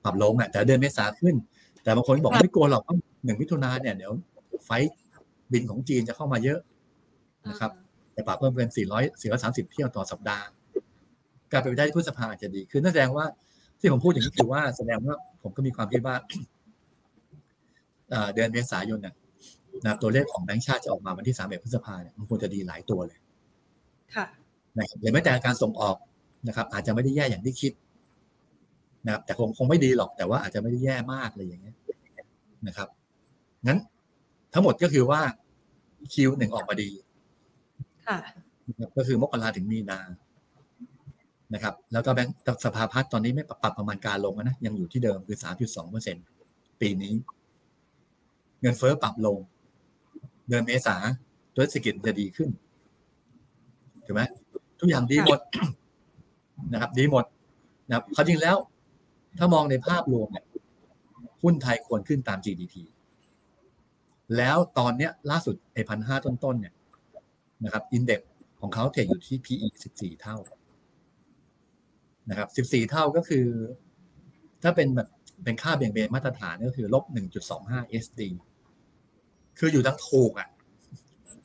[0.04, 1.36] ปรับลงอะแต่เดือนเมษาขึ้น
[1.84, 2.84] แต่บางคนบอกไม่กลัวหรอก
[3.26, 4.12] หนึ่งมิถุนาเนี่ยเดี๋ยว
[4.66, 4.92] ไฟล์
[5.52, 6.60] บินของจีนจะเข้ามาเยอะ
[7.50, 7.72] นะครับ
[8.14, 10.46] แต่ปรับเพิ่มเป็นสี่ร้อยสี่ร้อยสามสิบเที่ยวต่อสัปดาห์
[11.52, 13.26] การเป็นไปได้ที่พฤษภาอาจจะดีขึ้นนั่นแสดงว่า
[13.80, 16.16] ที่ผมพูดอย่างนี้คือว่าแสดงว่าผมก็มีความคิดว่า
[18.10, 19.16] เอ่อเดือนเมษายนเนี่ย
[19.84, 23.20] นะครับตัวเลขของแบงก์ชาติจะออกมาวันที่สามเอ็ดพฤษภาเนี่ยมันควรจะดีหลายตัวเลย
[24.16, 24.26] ค่ะ
[24.78, 25.98] นะครับหรือแม้แต่การส่งออก
[26.48, 27.74] นะครับ อาจจะไม่ได้แย่อย่างที่คิด
[29.06, 31.76] นะครับแต่คงคงไม่ดีหรอกแต่ว่าอาจจะไม่ได้แย่มากเลยอย่างเงี้ย
[32.68, 32.88] นะครับ
[33.68, 33.78] งั้น
[34.54, 35.22] ทั้งหมดก็คือว่า
[36.14, 36.90] คิวหนึ่งออกมาดี
[38.08, 38.18] ค่ะ
[38.68, 40.00] นะครับก็คือมกราถึงมีนา
[41.54, 42.36] นะครับแล้วก็แบงก์
[42.66, 46.18] สภาพัฒน์ตอนนี้ไม่ปรับประมาณการลงนะยังอยู่ที่เดิมคือ 3.2เปอร์เซ็น
[46.82, 47.14] ปีนี้
[48.62, 49.38] เงินเฟ้อปรับลง
[50.48, 50.96] เดือนเมษา
[51.56, 52.50] ตัวเศรษฐกิจจะดีขึ้น
[54.06, 54.22] ถูกไหม
[54.80, 55.40] ทุกอย่างดีหมด
[56.74, 57.26] นะครับ ดีหมด
[57.88, 58.58] นะครับเขาจริงแล้ว
[59.38, 60.46] ถ้ามองในภาพรวมเนี่ย
[61.44, 62.76] หุ้นไทยควรขึ้นตาม GDP
[64.38, 66.74] แล้วตอนเนี้ยล่าสุดไอ้พันห้าต้นๆเนี่ย
[67.64, 68.22] นะครับอินเด็ก
[68.62, 70.38] ของเขาเทรดอยู่ที่ PE 14 เท่า
[72.32, 73.48] นะครับ 14 เท่าก็คือ
[74.64, 75.10] ถ้าเป็นแบบ
[75.44, 77.04] เป็นค่าเบี่ยงเบนมาตรฐานก็คือลบ
[77.54, 78.22] 1.25 SD
[79.60, 80.50] คืออยู่ทั้งถูกอะ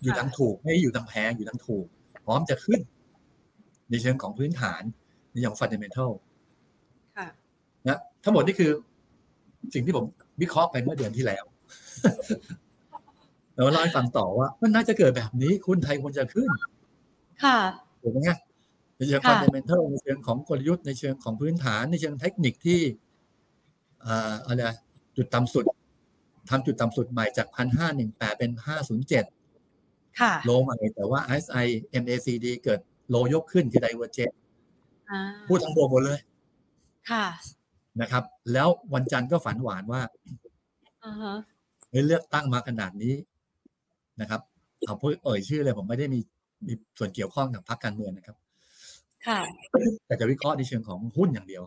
[0.03, 1.87] อยู่ทั้งถูกไม่ได้อยู่ทั้งแพงอยู่ทั้งถูก
[2.25, 2.81] พร้อมจะขึ้น
[3.91, 4.83] ในเชิงของพื้นฐาน
[5.33, 6.11] ในเชิงของ fundamental
[7.17, 7.29] ค่ะ
[7.87, 8.71] นะทั้งหมดนี่คือ
[9.75, 10.05] สิ่งที่ผม
[10.41, 11.45] วิเคราะห์ไปเมื่อเดือนที่แล้ว
[13.55, 16.49] แล้วเล่าให้ฟังต่อว่า มันน่าจะเกิดแบบนี้คุณไทยควรจะขึ้น
[17.45, 17.59] ค่ะ
[18.03, 18.39] ถูกไหมฮะ
[18.97, 22.81] ในเชิงค่ะ fundamental ในเชิงของกลยุทธ์ในเชิงของพื้นฐาน ในเชิงเทคนิคที่
[24.07, 24.77] อ่าอะไรอะ
[25.17, 25.65] จุดต่ำสุด
[26.51, 29.25] ทำจุดต่ำสุดใหม่จากพันห้าหนึ่งแปดเป็นห้าศูนย์เจ็ด
[30.21, 31.67] ค่ะโลใหม่แต่ว่า SI
[32.03, 32.81] MACD เกิด
[33.11, 34.35] โลยกขึ้นคือ divergent
[35.11, 36.21] อ่าพูดทั้งบวกหมดเลย
[37.11, 37.27] ค่ะ
[38.01, 40.03] นะครับ แล้ววันจันทร์ก็ฝันหวานว่า
[41.05, 41.37] อ่าฮะ
[41.91, 43.15] เฮ้ยเลือกตั้งมาขนาดนี้
[44.21, 44.41] นะครับ
[44.85, 46.21] เอาพูดเอ่ยชื่อเลยผมไม่ได้มี
[46.67, 48.37] มีส่วนเกี่ยวข้องกับพรรคการเมืองนะครับ
[49.27, 49.41] ค่ะ
[50.07, 51.65] แต่จะวิเคราะห์ในเชิงของหุ้นอย่างเดียว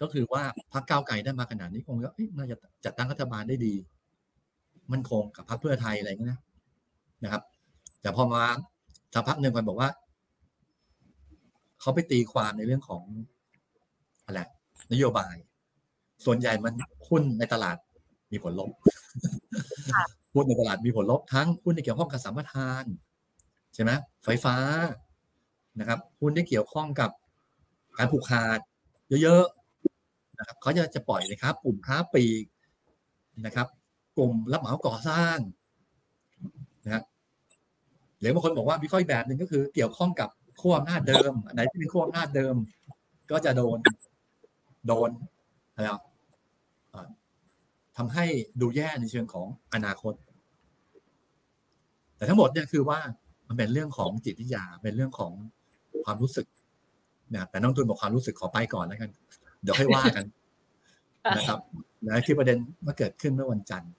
[0.00, 3.74] ก็คือว่าพรรคก้าวไกลได้มาขนาดนี้คงก็เอ๊ะน่าจะจัดตั้งรัฐบาลได้ดี
[4.92, 6.40] มันคงกับพรรคเพื่อไทยอะไรเงี้ยนะ
[7.24, 7.42] นะครับ
[8.00, 8.42] แต่พอมา
[9.14, 9.90] สักพักหนึ่งคนบอกว่า
[11.80, 13.02] เขาไปตีความในเรื่องของ
[14.26, 14.40] อะไร
[14.92, 15.34] นโยบาย
[16.24, 16.74] ส่วนใหญ่มัน
[17.08, 17.76] หุ้นในตลาด
[18.32, 18.70] มีผลลบ
[20.34, 22.84] หุ้นในตลาดมีผลลบทั้งหุ้นที่เกี่ยวข้องกับสัมปทาน
[23.74, 23.90] ใช่ไหม
[24.24, 24.54] ไฟฟ้า
[25.78, 27.10] นะครับหุ้นที่เกี่ยวข้องกับ
[27.98, 28.58] การผูกขาด
[29.22, 32.44] เยอะๆนะครับเขาจะจะปล่อยเลยครับกลุ่มค้าปลีก
[33.46, 33.66] นะครับ
[34.16, 35.38] กลุ่มรับเหมาก่อสร้าง
[36.84, 37.04] นะครับ
[38.20, 40.28] หรือบางคนบอกว่าวิเคราะห์อีกแบบหนึ่งก็คือ เกี่ยวข้องกับ
[40.60, 42.54] ขั้วอำนาจเดิมอันไหนที่เป็นขั้วอำนาจเดิม
[43.30, 43.78] ก็จะโดน
[44.86, 45.10] โดน
[45.74, 45.90] อะไร
[47.96, 48.24] ทำให้
[48.60, 50.14] ดูแย่ในเชิงของอนาคต
[52.16, 52.98] แต่ทั้งหมดเนี่ยคือว่า
[53.48, 55.32] มันเป็นเรื่องของจิตวิทยาเป็นเรื่องของ
[56.06, 56.46] ความรู้สึก
[57.34, 59.10] นะแต่น้องตุนบอกความรู้สึกขอไปก่อนแล้วกัน
[59.62, 60.24] เดี๋ยวค่อยว่ากัน
[61.36, 61.58] นะครับ
[62.06, 63.92] นะคือประเด็นเมื่อเกิดขึ้นเมื่อวันจันทร์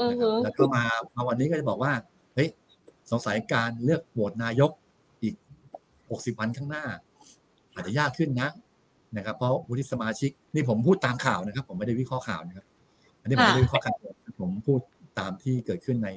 [0.00, 1.92] อือนะครับฮึแล้วก็มามาวันนี้ก็จะบอกว่า
[2.34, 2.48] เฮ้ย
[3.10, 4.70] สงสัยการเลือกโหวตนายก
[5.22, 5.34] อีก
[5.88, 6.84] 60 วันข้างหน้า
[7.74, 8.48] อาจจะยากขึ้นนะ
[9.16, 12.66] นะครับ เพราะวุฒิสมาชิกนี่ผมพูดตามข่าวนะครับ ผมไม่ได้วิเคราะห์ข่าวนะครับ
[13.20, 13.96] อันนี้ผมไม่ได้วิเคราะห์ข่าว
[14.40, 14.80] ผมพูด
[15.18, 16.10] ตามที่เกิดขึ้นใน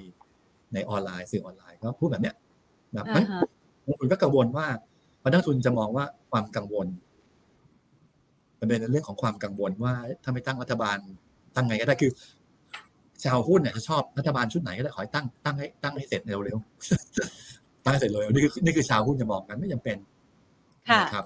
[0.74, 2.36] ในออนไลน์สื่อออนไลน์ก็พูดแบบเนี้ย
[2.94, 3.42] นะครับอ่าฮะ
[3.86, 4.68] นักทุนก็กังวลว่า
[4.99, 4.99] พ
[5.34, 6.88] นักทุนจะมองว่าความกังวล
[8.60, 10.98] มันเป็นเรื่องของความกังวลว่าถ้าไม่ตั้งรัฐบาล
[11.56, 12.12] ตั้งไงก็ได้คือ
[13.24, 19.98] ชาวหุ้นเนี่ยจะชอบรัฐบาลชุดไหนก็ได้ขอให้ตั้งตั้งให้ตั้งให้เสร็จเร็วๆตั้งให้เสร็จเร็วนี่คือนี่คือชาวหุ้นจะมองกันไม่จำเป็น
[20.90, 21.26] ค่ะนะครับ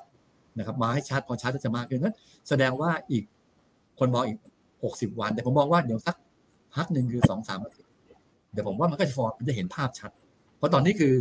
[0.57, 2.15] นะครับ มาให้ชัดพอชัดก็จะมากขึ้นนั้น
[2.49, 3.23] แสดงว่าอีก
[3.99, 4.37] คนมองอีก
[4.83, 6.15] หกสิบวัน แต่ผมมองว่าเดี๋ยวสัก
[6.75, 7.91] พักหนึ่งคือสองสามอาทิตย์
[8.51, 10.11] เดี๋ยวผมว่ามันก็จะฟอร์มมันจะเห็นภาพชัด
[10.57, 11.13] เพราะตอนนี้คือ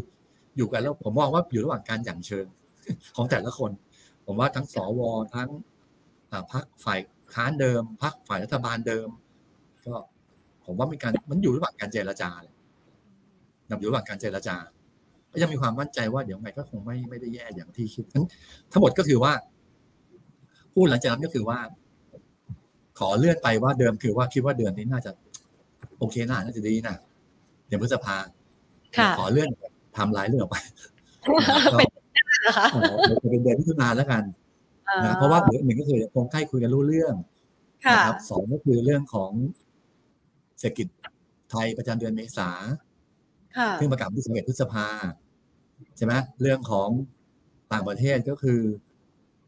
[0.56, 2.46] อยู่กันแล้วผมมองว่าอยู่ระหว่างการหยั่งเชิง
[3.16, 3.70] ของแต่ละคน
[4.26, 5.00] ผมว่าทั้งสว
[5.34, 5.48] ทั้ง
[6.32, 7.00] อ่าพรรคฝ่าย
[7.34, 9.08] ค้านเดิมพรรคฝ่ายรัฐบาลเดิม
[9.86, 9.94] ก็
[10.64, 12.54] ผมว่ามีการมันอยู่ระหว่างการเจรจาเลย
[13.68, 14.56] นะอยู่ระหว่างการเจรจา
[15.32, 18.24] ก็ยังมีความมั่นใจว่าเดี๋ยวไงก็คงไม่ไม่ได้แย่อย่างที่คิดทั้ง
[18.72, 19.32] ทั้งหมดก็คือว่า
[20.74, 21.58] พูดหลังจากนั้นก็คือว่า
[22.98, 25.10] ขอเลื่อนไปว่าเดิมคือว่าคิดว่าเดือนนี้น่าจะ
[25.98, 26.96] โอเคน่าน่าจะดีนะ
[27.66, 28.16] เดือนพฤษภา
[28.96, 29.48] ค่ะขอเลื่อน
[29.96, 30.56] ทำลายเรื่องออกไป
[31.78, 31.88] เป็น
[32.46, 32.76] นะคะเอ
[33.14, 34.22] อเป็นเดือนมิถุนาแล้วกัน
[34.88, 37.14] อ่นะเพราะว่าเดี๋ยวหนึ่งก็คือคงใกล้คุยกันรู้เรื่อง
[37.86, 39.32] ค่ะนะครับสองก็คือเรื่องของ
[40.58, 40.88] เศรษฐกิจ
[41.50, 42.50] ไทยประจำเดือนเมษา
[43.56, 44.86] ค่ะซึ่งประกาศวันที่11พฤษภา
[45.96, 46.88] ใช่ไหมเรื่องของ
[47.72, 48.60] ต่างประเทศก็คือ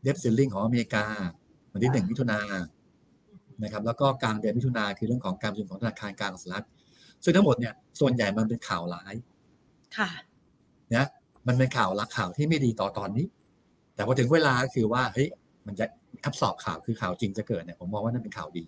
[0.02, 1.06] เดฟซิลลิงของอเมริกา
[1.72, 2.40] วันที่หนึ่งมิถุนา
[3.62, 6.66] นะครับ แล้วก็กลางเดือนมิถุนาคือเรื่องของการประชุมของธนาคารกลางสหรัฐ
[7.24, 9.14] ซึ่งทั้งหมดเนี่ยส่วนใหญ่มันเป็นข่าวร้าย
[9.96, 10.10] ค่ะ
[10.94, 11.06] นะ
[11.46, 13.26] มันเป็นข่าวรักข่าวที่ไม่ดีต่อตอนนี้
[13.94, 15.28] แต่พอถึงเวลาก็คือว่าเฮ้ย
[15.66, 15.86] มันจะ
[16.24, 18.64] ทับสอบข่าวคือข่าวจริงจะเกิดเนี่ยผมมองว่านั่นเป็นข่าวดี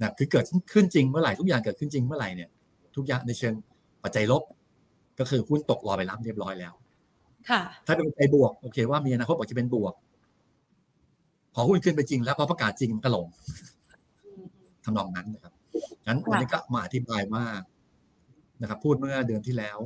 [0.00, 2.48] นะคือเกิดขึ้นจริงเมื่อไหร่ทุกอย่างเกิดขึ้นจริงเมื่อไหร่เนี่ย
[2.96, 3.54] ทุกอย่างในเชิง
[4.04, 4.42] ปัจจัยลบ
[5.18, 6.72] ก็คือหุ้นตกรอไปรับเรียบร้อยแล้ว
[7.50, 9.94] ค่ะ ถ้าเป็นปัจจัยบวกโอเคว่ามีอนาคตบอกจะเป็นบวก
[11.54, 13.26] พอหุ้นขึ้นไปจริง แล้วพอประกาศจริงมันก็ลง
[14.84, 15.52] ทำนองนั้นนะครับ
[16.06, 17.44] งั้นวันนี้ก็มาอธิบายว่า
[18.60, 19.78] นะครับ พูดเมื่อเดือนที่แล้ว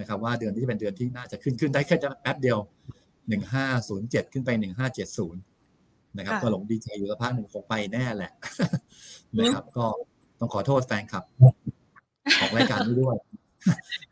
[0.00, 2.58] นะครับว่าเดือนนี้จะเป็นเดือนที่น่าจะขึ้นขึ้นได้แค่แป๊บเดียว
[3.28, 5.40] หนึ่งห้าศูนย์เจ็ดขึ้นไปหนึ่งห้าเจ็ดศูนย์
[6.16, 8.32] นะครับค่ะก็หลงดีใจอยู่สักพักหนึ่งคงไปแน่แหละ
[9.38, 9.86] นะครับ ก็
[10.38, 11.24] ต้องขอโทษแฟนคลับ
[12.40, 13.16] ของรายการนี้ด้วย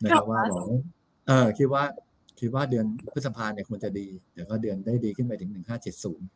[0.03, 0.81] นะครับว่าบอกว่า
[1.29, 1.83] เออคิดว่า
[2.41, 6.27] คิดว่าเดือนพฤษภาเนี่ยควรจะดีเดี๋ยวก็เดือนได้ดีขึ้นไปถึงหนึ่งห้าเจ็ดศูนย์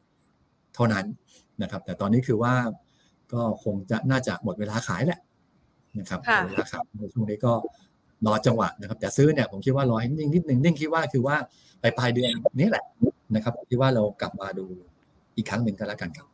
[0.75, 1.05] เท่านั้น
[1.63, 2.55] นะครับ แต่ตอนนี้คือว่า
[3.33, 5.21] ก็คงจะน่าจะหมดเวลาขายแหละ
[6.01, 7.53] นะครับหค่ะมดเวลาขายในช่วงนี้ก็
[8.27, 11.37] รอจังหวะนะครับ แต่ซื้อเนี่ยผมคิดว่ารอให้นิ่งนิดหนึ่งนิ่งคิดว่าคือว่า
[11.81, 12.31] ไปปลายเดือน
[12.61, 12.85] นี้แหละ
[13.35, 14.65] นะครับคิดว่าเรากลับมาดู
[15.37, 16.27] อีกครั้งหนึ่งก็แล้วกันครับ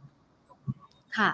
[1.19, 1.31] ค่ะ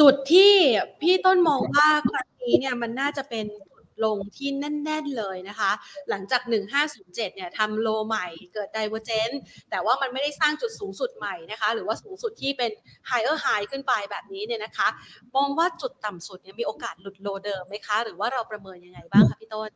[0.00, 0.52] จุดที่
[1.00, 5.70] พี่ต้นมองว่าครั้งนี้เนี่ยมันน่าจะเป็นจุดลงที่แน่น ๆ เลยนะคะ
[6.10, 6.42] หลังจาก
[6.84, 9.36] 1507 เนี่ยทำโลใหม่เกิด divergence
[9.70, 12.70] แต่ว่ามันไม่ได้สร้างจุดสูงสุดใหม่นะคะ หรือว่าสูงสุดที่เป็น
[13.10, 14.88] higher high ขึ้นไปแบบนี้เนี่ยนะคะ
[15.36, 19.70] มองว่าจุดต่ำสุดเนี่ยมีโอกาสหลุดโลเดิมไหมคะ หรือว่าเราประเมินยังไงบ้างคะพี่ต้น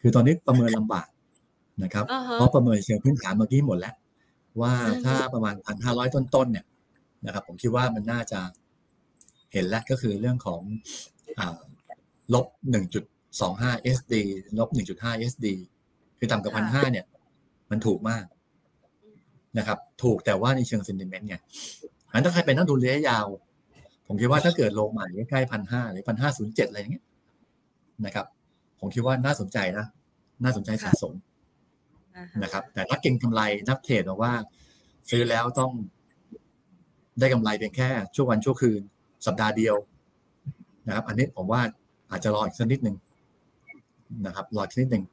[0.00, 1.08] คือตอนนี้ประเมินลำบาก
[1.84, 3.94] นะครับอ่าฮะเพราะประเมินเชิงพื้นฐานเมื่อกี้หมดแล้ว
[4.60, 6.64] ว่าอืมถ้าประมาณพันห้าร้อยต้นๆเนี่ย
[7.26, 8.40] นะครับ ผมคิดว่ามันน่าจะ
[9.52, 10.60] เห็นแล้วก็คือเรื่องของ
[11.38, 11.58] อ่า
[12.34, 13.04] ลบหนึ่งจุด
[13.40, 14.14] สองห้า SD
[14.58, 15.46] ลบหนึ่งจุดห้า SD
[16.18, 17.06] คือต่ำกว่าพันห้าเนี่ย
[17.70, 18.24] มันถูกมาก
[19.58, 21.36] นะครับ ถูกแต่ว่าในเชิง sentiment ไง
[22.12, 23.26] อันถ้าใครเป็นนักทุนระยะยาว
[24.06, 27.04] ผมคิดว่าถ้าเกิดลงใหม่ใกล้พันห้าหรือพันห้าศูนย์เจ็ดอะไรอย่างเงี้ย
[28.06, 28.26] นะครับ
[28.80, 29.86] ผมคิดว่าน่าสนใจนะ
[30.42, 31.14] น่าสนใจสะสม
[32.16, 34.32] อ่าฮะนะครับ แต่นักเก็งกำไรนักเทรดบอกว่า
[35.10, 35.72] ซื้อแล้วต้อง
[37.20, 38.80] ได้กำไรเพียงแค่ชั่ววันชั่วคืน
[39.26, 39.76] สัปดาห์เดียว
[40.86, 41.60] นะครับ อันนี้ผมว่า
[42.10, 42.96] อาจจะรออีกสักนิดหนึ่ง
[44.26, 45.04] นะครับ รออีกนิดหนึ่ง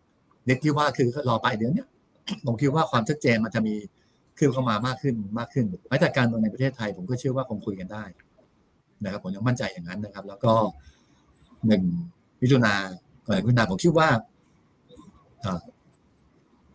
[0.48, 1.88] นิดที่ว่าคือรอปลายเดือนเนี้ย
[2.46, 3.76] ผมคิดว่าความชัดเจนมันจะมี
[4.38, 8.04] ขึ้นเข้ามามากขึ้นมากขึ้นแม้แต่การเมืองในประเทศไทย ผมก็เชื่อว่าคงคุยกันได้
[9.04, 10.54] นะครับ ผมยังมั่นใจอย่างนั้นนะครับ แล้วก็
[11.68, 11.84] หนึ่ง
[12.42, 12.74] มิถุนา
[13.26, 14.10] ก่อนมิถุนาผมคิดว่า
[15.46, 15.62] อ่า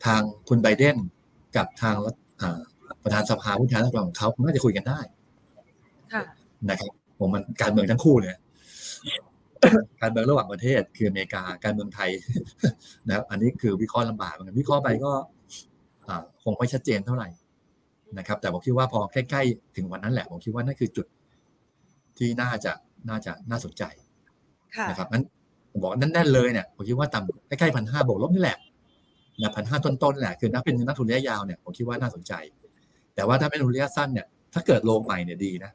[0.05, 0.97] ทางคุณไบเดน
[1.57, 2.61] กับทางรัฐอ่า
[3.03, 5.01] ประธานสภาผู้แทนราษฎรของเขาน่าจะคุยกันได้
[6.13, 6.23] ค่ะ
[6.69, 8.33] นะครับผมมันการเมืองทั้งคู่เลย
[10.01, 12.11] การเมืองระหว่างประเทศคืออเมริกาการเมืองไทย
[13.07, 15.13] นะครับ อันนี้คือวิเคราะห์ลำบากเหมือนกันวิเคราะห์ไปก็
[16.09, 17.29] อ่าคงไม่ชัดเจนเท่าไหร่
[18.19, 21.07] นะครับ แต่ผมคิดว่าพอใกล้ๆถึงวันนั้นแหละ ผมคิดว่านั่นคือจุด
[22.19, 22.73] ที่น่าจะ
[23.09, 23.85] น่าจะน่าสนใจ
[24.77, 25.25] ค่ะนะครับนั้น
[25.71, 28.59] ผมบอกว่าแน่นๆเลยเนี่ยผมคิดว่าต่ำใกล้ๆพันห้าบวกลบนี่แหละ
[29.43, 32.33] นะพันห้าต้นๆแหละคือนักเป็นนักทุนระยะยาวเนี่ยผมคิดว่าน่าสนใจ
[33.15, 35.71] แต่ว่าถ้าเป็นทุนระยะสั้นเนี่ยถ้าเกิดโลงใหม่เนี่ยดีนะ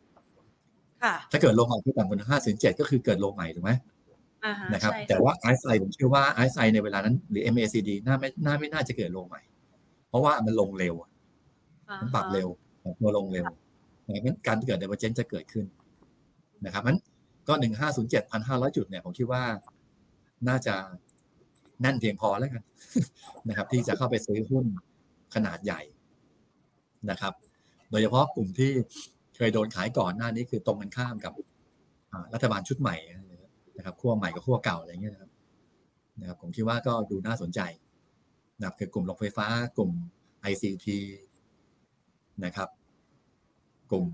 [1.04, 3.72] ค่ะถ้าเกิดโลงใหม่ที่ต่ำกว่าห้าสิบเจ็ดก็คือเกิดโลงใหม่ถูกไหม
[4.46, 9.42] อ่าฮะนะครับใช่แต่ว่า RSI ผมเชื่อว่า RSI ในเวลานั้น หรือ MACD น่าไม่น่าไม่น่าจะเกิดโลงใหม่
[10.10, 12.48] เพราะว่ามันลงเร็วอ่ามันปรับเร็ว
[12.84, 13.46] ปรับตัวลงเร็ว
[14.06, 15.66] นะครับงั้นการเกิด divergence จะเกิดขึ้น
[16.66, 16.96] นะครับมัน
[17.48, 19.44] ก็หนึ่งห้าศูนย์เจ็ดพันห้าร้อยจุดเนี่ยผมคิดว่า
[20.50, 20.76] น่าจะ
[21.82, 22.64] แน่นเพียงพอแล้วกัน
[23.50, 24.66] นะครับ ที่จะเข้าไปซื้อหุ้น
[25.36, 25.82] ขนาดใหญ่
[27.10, 27.34] นะครับ
[27.90, 28.72] โดยเฉพาะกลุ่มที่
[29.36, 31.34] เคยโดนขายก่อนหน้านี้คือตรงกันข้ามกับ
[32.34, 32.96] รัฐบาลชุดใหม่
[33.78, 35.32] นะครับขั้วใหม่กับขั้วเก่าอะไรเงี้ยนะครับ
[36.20, 37.60] นะครับผมคิดว่าก็ดูน่าสนใจ
[38.58, 39.92] นะครับคือกลุ่มโรงไฟฟ้ากลุ่ม
[40.52, 40.88] ICT
[42.46, 42.70] นะครับ
[43.90, 44.06] กลุ่ม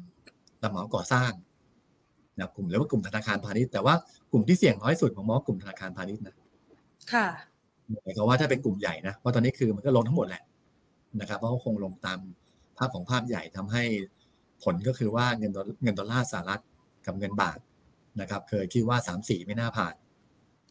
[0.62, 1.32] รับเหมาก่อสร้าง
[2.36, 3.94] นะครับกลุ่มหรือว่ากลุ่มธนาคารพาณิชย์แต่ว่า
[4.32, 6.36] กลุ่มที่เสี่ยงน้อยสุดผมมองว่ากลุ่มธนาคารพาณิชย์นะ
[7.14, 7.28] ค่ะ
[8.04, 10.44] หมายความว่าถ้าเป็นกลุ่มใหญ่นะเพราะตอนนี้คือมันก็ลงทั้งหมดแหละ
[11.20, 12.20] นะครับเพราะว่าคงลงตาม
[12.78, 13.84] ภาพของภาพใหญ่ทำให้
[14.64, 16.62] ผลก็คือว่าเงินดอลเงินดอลลาร์สหรัฐ
[17.06, 17.60] กับเงินบาท
[18.22, 19.94] นะครับ เคยคิดว่าสามสี่ไม่น่าผ่าน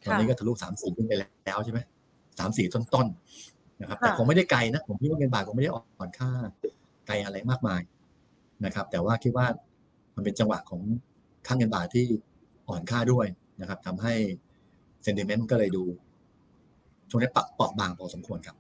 [0.04, 1.80] ตอนนี้ก็ทะลุสามสี่ขึ้นไปแล้วใช่ไหม
[2.38, 6.30] สามสี่ต้นๆนะครับแต่คงไม่ได้ไกลนะผมคิดว่าเงินบาทคงไม่ได้อ่อนค่า
[7.06, 7.80] ไกลอะไรมากมาย
[8.64, 9.46] นะครับ แต่ว่าคิดว่า
[10.16, 10.80] มันเป็นจังหวะของ
[11.46, 12.06] ค่าเงินบาทที่
[12.68, 13.26] อ่อนค่าด้วย
[13.60, 14.14] นะครับทำให้
[15.02, 15.84] sentiment ก็เลยดู
[17.10, 18.56] ช่วงนี้ปรับเปราะบางพอสมควรครับ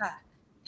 [0.00, 0.12] ค่ะ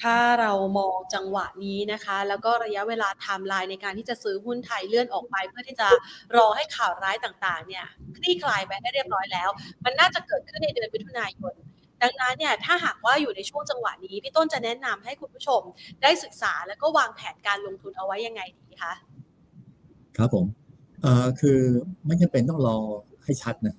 [0.03, 5.89] ถ้าเรามองจังหวะนี้นะคะ แล้วก็ระยะเวลาไทม์ไลน์ในการที่จะซื้อหุ้นไทยเลื่อนออกไปเพื่อที่จะ
[6.37, 9.49] รอให้ข่าวร้ายต่างๆ เนี่ยคลี่คลายไปให้เรียบร้อยแล้ว
[9.85, 11.55] มันน่าจะเกิดขึ้นในเดือนมิถุนายน
[12.03, 15.61] ดังนั้นเนี่ยถ้าหากว่าอยู่ในช่วงจังหวะนี้ พี่ต้นจะแนะนำให้คุณผู้ชม
[16.03, 18.93] ได้ศึกษาแล้วก็วางแผนการลงทุนเอาไว้ยังไงดีคะ
[20.17, 21.59] ครับผมเอ่อคือ
[22.07, 22.77] ไม่จำเป็นต้องรอ
[23.25, 23.75] ให้ชัดนะ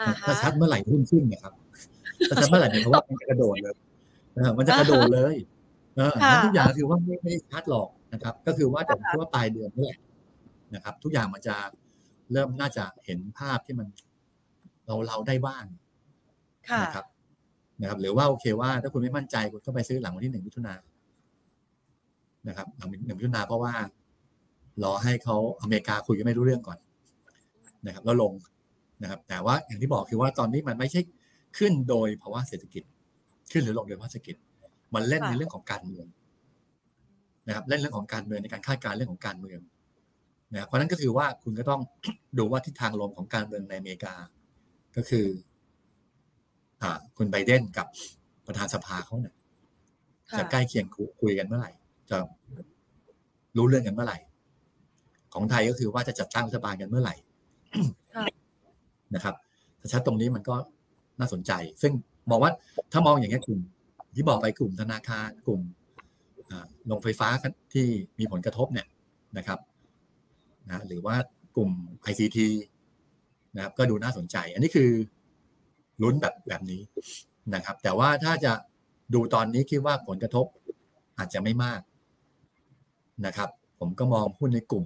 [0.00, 1.52] อ่าฮะถ้าชัดเมื่อไหร่หุ้นขึ้นนะครับ
[2.28, 3.74] ถ้าชัดเมื่อไหร่เนี่ยเพราะว่ามันจะกระโดดเลย
[4.36, 5.34] นะครับมันจะกระโดดเลย
[5.96, 9.98] เออค่ะ ทุกอย่างคือว่าไม่ไม่ได้ชัดหรอกนะครับ ก็คือว่าแต่ผมคิดว่าปลายเดือนนี่แหละ
[10.74, 11.56] นะครับ ทุกอย่างมันจะ
[12.32, 13.86] เริ่มน่าจะเห็นภาพที่มัน
[14.86, 15.64] เราเราได้บ้าง
[16.70, 17.06] ค่ะ นะครับ
[17.80, 20.74] นะครับ หรือว่าโอเคว่าถ้าคุณไม่มั่นใจคุณก็ไปซื้อหลังวันที่หนึ่งมิถุนา
[22.48, 23.72] นะครับหลังหนึ่งมิถุนาเพราะว่า
[24.84, 26.78] รอให้เขาอเมริกาคุยกันไม่รู้เรื่องก่อน
[27.86, 28.32] นะครับแล้วลง
[29.02, 31.00] นะครับแต่ว่าอย่างที่บอกคือว่าตอนนี้มันไม่ใช่
[31.58, 32.82] ขึ้นโดยภาวะเศรษฐกิจ
[33.52, 34.36] ขึ้นหรือลงโดยภาวะเศรษฐกิจ
[34.94, 36.06] มันเล่นในเรื่องของการเมือง
[37.46, 39.60] นะครับเล่นเรื่องของการเมืองในการคาดการณ์เรื่องของการเมือง
[40.52, 41.80] นะครับเพราะนั้นก็คือว่าคุณก็ต้อง
[42.38, 44.14] ดูว่าทิศทางลมของการเมืองในอเมริกา
[44.96, 45.26] ก็คือ
[46.82, 47.86] อ่าคุณไบเดนกับ
[48.46, 49.34] ประธานสภาเขาเนี่ย
[50.38, 50.86] จะใกล้เคียง
[51.20, 51.70] คุยกันเมื่อไหร่
[52.10, 52.16] จะ
[53.56, 54.18] รู้เรื่องกันเมื่อไหร่
[55.34, 57.14] ของไทยก็คือว่าจะจัดตั้งรัฐบาลกันเมื่อไหร่
[58.14, 58.26] ค่ะ
[59.14, 59.34] นะครับ
[59.78, 60.56] แต่ชัดตรงนี้มันก็
[61.18, 61.92] น่าสนใจ ซึ่ง
[62.30, 62.52] มองว่า
[62.92, 63.60] ถ้ามองอย่างนี้ยกลุ่ม
[64.16, 65.60] ที่บอกไปกลุ่มธนาคารกลุ่ม
[66.50, 67.28] อ่าโรงไฟฟ้า
[67.72, 67.86] ที่
[68.18, 68.86] มีผลกระทบเนี่ย
[69.38, 69.58] นะครับ
[70.70, 71.16] นะหรือว่า
[71.56, 71.70] กลุ่ม
[72.10, 72.38] ICT
[73.56, 74.90] นะครับ ก็ดูน่าสนใจ อันนี้คือ
[76.02, 76.80] ลุ้นแบบแบบนี้
[77.54, 78.52] นะครับ แต่ว่าถ้าจะ
[79.14, 80.46] ดูตอนนี้คิดว่าผลกระทบ
[81.18, 81.80] อาจจะไม่มาก
[83.26, 84.84] นะครับ ผมก็มองหุ้นในกลุ่ม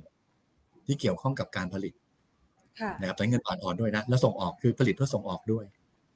[0.86, 1.94] ที่เกี่ยวข้องกับการผลิต
[2.80, 5.64] ค่ะนะครับแต่เงินบาทอ่อนด้วยนะ แล้วส่งออกคือผลิตเพื่อส่งออกด้วย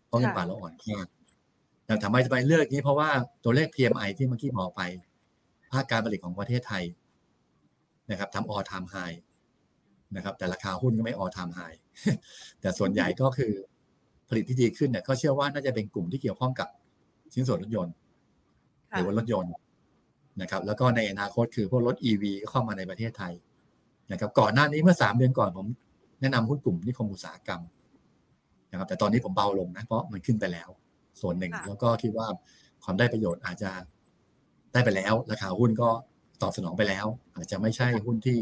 [0.06, 0.98] เพราะเงินบาทเราอ่อนค่า
[1.86, 3.08] แต่ทำไมจะไปเลือกนี้เพราะว่า
[3.44, 4.82] ตัวเลข PMI ที่เมื่อกี้บอกไป
[5.72, 6.84] ภาคการผลิตของประเทศไทย
[8.10, 9.16] นะครับทำ all time high
[10.16, 11.76] นะครับ แต่ราคาหุ้นก็ไม่ all time high
[12.60, 13.52] แต่ส่วนใหญ่ก็คือ
[14.28, 16.68] ผลิตที่ดีขึ้นเนี่ยก็เชื่อว่าน่าจะเป็นกลุ่มที่เกี่ยวข้องกับ
[17.32, 17.94] ชิ้นส่วนรถยนต์
[18.90, 19.52] หค่ะรือว่ารถยนต์
[20.42, 23.32] นะครับ แล้วก็ในอนาคตคือพวกรถ EV ก็เข้ามาในประเทศไทย
[24.12, 25.66] นะครับก่อนหน้านี้เมื่อสามเดือนก่อนผม
[26.20, 27.60] แนะนำหุ้นกลุ่มนิคมอุตสาหกรรม
[28.70, 30.68] นะครับแต่ตอนนี้ผมเบาลงนะเพราะมันขึ้นไปแล้ว
[31.20, 32.26] ส่วนหนึ่งค่ะแล้วก็คิดว่า
[32.84, 33.70] ความได้ประโยชน์อาจจะ
[34.72, 35.88] ได้ไปแล้ว ราคาหุ้นก็
[36.42, 38.38] ตอบสนองไปแล้ว อาจจะไม่ใช่หุ้นที่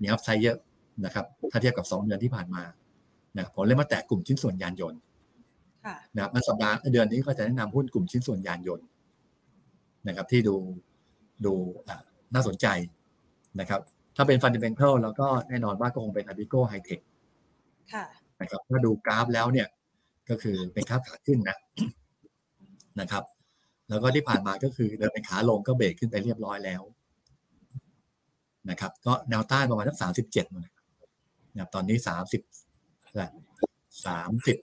[0.00, 0.58] มีอัพไซด์เยอะ
[1.04, 2.62] นะครับ ถ้าเทียบกับสองเดือนที่ผ่านมา
[3.36, 5.00] นะครับผมเลยมาแตะกลุ่มชิ้นส่วนยานยนต์
[5.84, 8.86] ค่ะนะครับในสัปดาห์เดือนนี้ก็จะแนะนำหุ้นกลุ่มชิ้นส่วนยานยนต์
[10.08, 10.56] นะครับ ที่ดู
[11.44, 11.54] ดู
[11.88, 12.02] อ่า
[12.34, 12.66] น่าสนใจ
[13.60, 13.80] นะครับ
[14.20, 17.00] ถ้าเป็น fundamental แล้วก็แน่นอนว่าก็คงเป็นอาปิโกไฮเทค
[17.92, 18.04] ค่ะ
[18.40, 19.68] นะครับถ้าดูกราฟแล้วเนี่ย
[20.30, 21.56] ก็คือเป็นกราฟขาขึ้นนะ
[23.00, 23.24] นะครับ
[23.88, 26.82] แล้วก็ที่ผ่านมาก็คือเดิมเป็นขาลงก็เบรกขึ้นไปเรียบร้อยแล้ว
[28.70, 32.42] นะครับ ก็แนวต้านประมาณสักสามสิบเจ็ดนะครับตอนนี้สามสิบ
[34.06, 34.56] สามสิบ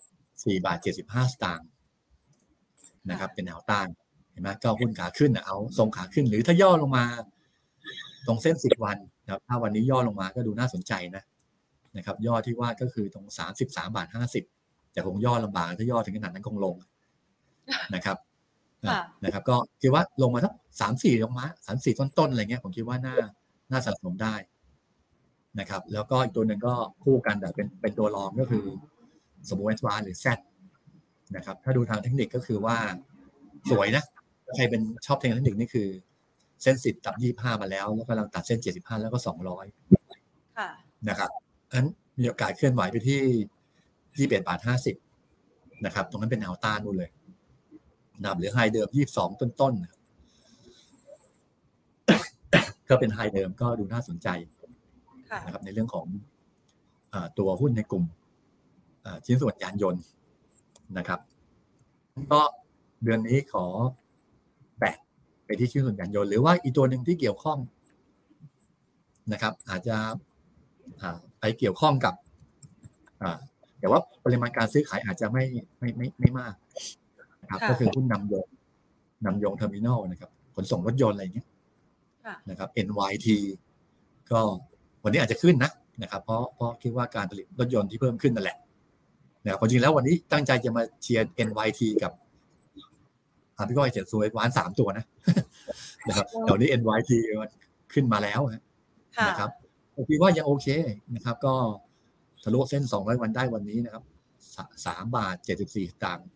[0.44, 1.68] สี่บาทเจ็ดสิบห้าสตางค์
[3.10, 3.88] นะครับ เป็นแนวต้าน
[4.32, 7.06] เห็นไหมก็หุ้นขาขึ้นน่ะเอาทรงขาขึ้นหรือถ้าย่อลงมา
[8.28, 11.23] ตรงเส้นสิบวัน นะครับถ้าวันนี้ย่อลงมาก็ดูน่าสนใจนะ
[11.97, 14.43] นะครับย่อที่ว่าก็คือตรงสามสิบสามบาทห้าสิบ
[14.93, 16.75] แต่คงย่อลำบากถ้าย่อถึงขนาดนั้นคงลง
[17.95, 18.17] นะครับ
[18.85, 23.15] ค่ะนะครับ ก็คิดว่าลงมาสักสามสี่ลงมาสามสี่ต้นๆอะไรเงี้ยผมคิดว่าน่า
[23.71, 24.35] น่าสะสมได้
[25.59, 28.63] นะครับ แล้วก็อีกตัวหนึ่งก็คู่กันแต่เป็นเป็นตัวรองก็คือ
[29.49, 30.27] สมมติว่าหรือ Z
[31.35, 32.77] นะครับ ถ้าดูทางเทคนิคก็คือว่า
[33.69, 34.03] สวยนะ
[34.55, 35.88] ใครเป็นชอบเทคนิคนี่คือ
[36.65, 39.65] เส้นสิบตับยี่ห้ามาแล้ว แล้วกำลังตัดเส้นเจ็ดสิบห้าแล้วก็สองร้อย
[40.58, 40.69] ค่ะ
[41.10, 41.30] นะครับ
[41.71, 41.86] อัน
[42.19, 43.21] มีโอกาสเคลื่อนไหวไปที่
[44.17, 44.95] ยี่สิบเอ็ดบาทห้าสิบ
[45.86, 47.10] นะครับ ตรงนั้นเป็นแนวต้านนู่นเลย
[48.21, 50.01] นะครับหรือไฮเดิมยี่สิบสองต้นๆนะครับ
[52.89, 54.28] ก็เป็นไฮเดิมก็ดูน่าสนใจ
[55.30, 56.08] ค่ะนะครับ ในเรื่องของ
[57.13, 58.04] อ่าตัวหุ้นในกลุ่ม
[59.06, 60.01] อ่าชิ้นส่วนยานยนต์
[60.97, 61.19] นะครับ
[62.32, 62.41] ก็
[63.04, 64.05] เดือนนี้ขอแตะ
[65.45, 67.58] ไปที่ชิ้นส่วนยานยนต์หรือว่าอีกตัวหนึ่งที่เกี่ยวข้อง
[69.34, 69.95] นะครับ อาจจะ
[71.01, 72.13] อ่าไปเกี่ยวข้องกับ
[73.21, 73.38] อ่า
[73.79, 75.43] แต่ว่าปริมาณการซื้อขายอาจจะไม่
[75.79, 76.53] ไม่ไม่ไม่มาก
[77.41, 78.47] นะครับค่ะก็คือหุ้นนามยง
[79.25, 81.47] นามยงเทอร์มินอลนะครับ ขนส่งรถยนต์อะไรอย่างเงี้ย
[82.25, 83.27] ค่ะนะครับ NYT
[84.31, 84.39] ก็
[85.03, 88.58] วันนี้อาจจะขึ้นนะนะครับ เพราะเพราะคิดว่าการผลิตรถยนต์ที่เพิ่มขึ้นนั่นแหละ
[89.43, 92.24] นะครับความจริงแล้ววันนี้ตั้งใจจะมาเชียร์ NYT กับอ่า
[93.68, 95.06] พี่ก้อยเจ็ดสวยวานสามตัวนะ
[96.08, 97.52] นะครับเดี๋ยวนี้ NYT มัน
[97.94, 98.63] ขึ้นมาแล้วฮะ
[99.18, 99.50] ค่ะนะครับ
[99.96, 100.68] ผมคิดว่ายังโอเค
[101.15, 101.54] นะครับ ก็
[102.44, 104.04] ทะลุเส้น 200 วันได้วันนี้นะครับ
[104.56, 106.28] สาสามบาท74สตางค์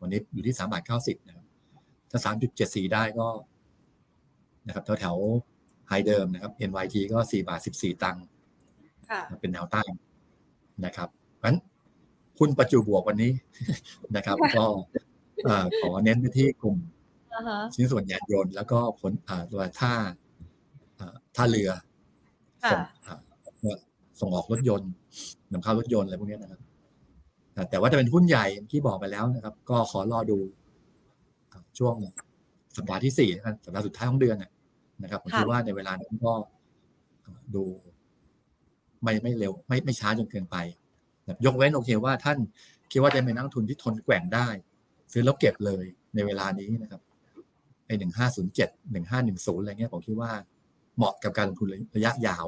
[0.00, 1.46] วันนี้อยู่ที่3บาท90นะครับ
[2.10, 2.20] ถ้า
[2.56, 3.28] 3.74ได้ก็
[4.66, 5.16] นะครับแถวแถว
[5.88, 8.24] ไฮเดิมนะครับ NYT ก็4บาท14ตังค์
[9.10, 9.90] ค่ะเป็นแนวต้าน
[10.84, 11.58] นะครับเพราะฉะนั้น
[12.38, 13.32] หุ้นประจุบวกวันนี้
[14.16, 15.06] นะครับ ก็เอ่อ
[15.80, 16.76] ขอเน้นไปที่กลุ่ม
[17.34, 19.94] อ่าฮะชิ้นส่วนยานยนต์แล้วก็ผลอ่าตัวท่า
[20.98, 21.70] อ่าท่าเรือ
[22.64, 23.76] ค่ะส่งอ่า
[24.20, 24.90] ส่งออกรถยนต์
[25.52, 26.60] นำเข้ารถยนต์อะไรพวกนี้นะครับ
[27.56, 30.38] อ่าแต่ว่าจะเป็นหุ้นใหญ่ที่บอกไปแล้วนะครับ ก็ขอรอดู
[31.52, 31.94] อ่าช่วง
[32.76, 34.50] สัปดาห์ที่สี่นะครับสัปดาห์สุดท้ายของเดือนน่ะ
[35.02, 36.32] นะครับผมคิดว่าในเวลานั้นก็
[37.24, 37.64] อ่าดู
[39.02, 40.56] ไม่ไม่เร็ว ไม่ไม่ช้าจนเกินไป
[41.22, 42.38] นะครับยกเว้นโอเคว่าท่าน
[42.92, 44.48] คิดว่าจะเป็นนักลงทุนที่ทนแกว่งได้
[45.12, 47.00] ซื้อแล้วเก็บเลยในเวลานี้นะครับ
[47.86, 50.30] ไอหนึ่งห้าศูนย์เจ็ดหนึ่งห้าหนึ่งศูนย์อะไรเงี้ยผมคิดว่า
[50.96, 52.46] เหมาะกับการลงทุนระยะยาว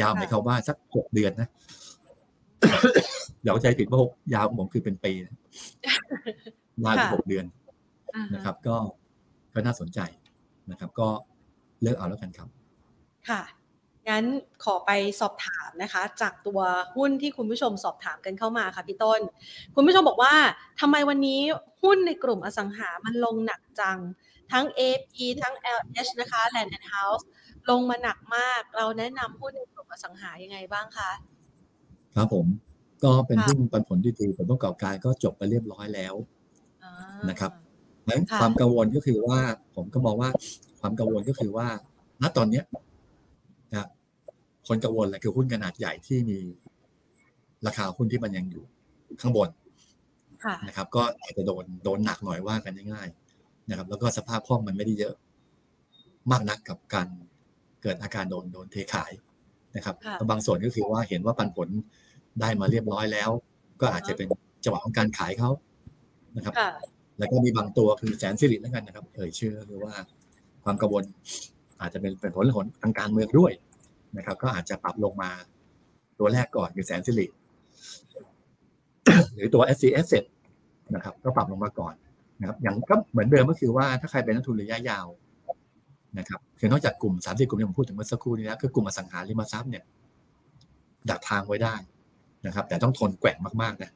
[0.00, 1.48] ยาวหมายความว่าสักหกเดือนนะ
[3.42, 5.34] เดี๋ยวใจผิดว่าหกยาวของผมคือเป็นปีนะ
[6.84, 7.44] ยาวถึงหกเดือน
[8.14, 8.76] อ่าฮะนะครับ ก็
[9.54, 10.00] ก็น่าสนใจ
[10.70, 11.08] นะครับ ก็
[11.82, 12.48] เลือกเอาแล้วกันครับ
[13.28, 13.42] ค่ะ
[14.08, 14.24] งั้น
[14.64, 14.90] ขอไป
[15.20, 16.60] สอบถามนะคะ จากตัว
[16.96, 19.20] หุ้นที่คุณผู้ชมสอบถามกันเข้ามาค่ะพี่ต้น
[19.74, 20.34] คุณผู้ชมบอกว่า
[20.80, 21.40] ทำไมวันนี้
[21.82, 23.98] หุ้นในกลุ่มอสังหามันลงหนักจัง
[24.52, 27.24] ทั้ง AP ทั้ง LH นะคะ Land and House
[27.70, 31.10] ลงมาหนักมาก เราแนะนำหุ้นในกลุ่มอสังหายังไงบ้างคะ
[32.14, 32.46] ครับผม
[33.04, 36.14] ก็เป็นค่ะหุ้นปันผลที่ดีผลประกอบการก็จบไปเรียบร้อยแล้ว
[36.84, 36.92] อ่า
[37.30, 37.52] นะครับ
[38.08, 39.40] นั้นค่ะความกังวลก็คือว่า
[39.76, 40.30] ผมก็มองว่า
[40.80, 41.68] ความกังวลก็คือว่า
[42.22, 42.93] ณตอนเนี้ยนะครับ
[44.68, 46.38] คนกังวลอะไรคือหุ้นขนาดใหญ่ที่มี
[47.66, 48.64] ราคาหุ้นที่มันยังอยู่
[49.20, 49.48] ข้างบน
[50.44, 55.14] ค่ะนะครับ ก็อาจจะโดนโดนหนักหน่อยว่ากันง่ายๆนะครับ แล้วก็สภาพคล่องมันไม่ได้เยอะ
[56.30, 57.08] มากนักกับการ
[57.82, 59.12] เกิดอาการโดนโดนเทขาย
[59.76, 61.68] นะครับค่ะแล้วบางส่วนก็คือว่าเห็นว่าปันผล
[62.40, 63.30] ได้มาเรียบร้อยแล้ว
[63.80, 64.28] ก็อาจจะเป็น
[64.64, 65.50] จังหวะของการขายเขา
[66.36, 66.70] นะครับค่ะ
[67.18, 69.94] แล้วก็มีบางตัวคือแสนสิริแล้วกันนะครับ เอ่ยชื่อคือว่า
[70.64, 71.04] ความกังวล
[71.80, 73.52] อาจจะเป็นเป็นผลผลทางการเมืองด้วย
[74.16, 75.30] นะครับ ก็อาจจะปรับลงมา
[76.18, 77.26] ตัวแรกก่อนคือแสนสิริ
[79.34, 80.06] หรือตัว S C S
[80.94, 81.94] นะครับ ก็ปรับลงมาก่อน
[82.40, 85.06] นะครับ อย่างก็เหมือนเดิมก็คือว่าถ้าใครเป็นนักทุนระยะยาว
[86.18, 89.84] นะครับคือนอกจากกลุ่มสามสิบกลุ่มที่ผมพูดถึงเมื่อสักครู่นี้แล้วคือกลุ่มอสังหาริมทรัพย์เนี่ย
[91.10, 91.74] ดักทางไว้ได้
[92.46, 93.90] นะครับ แต่ต้องทนแกว่งมากๆนะ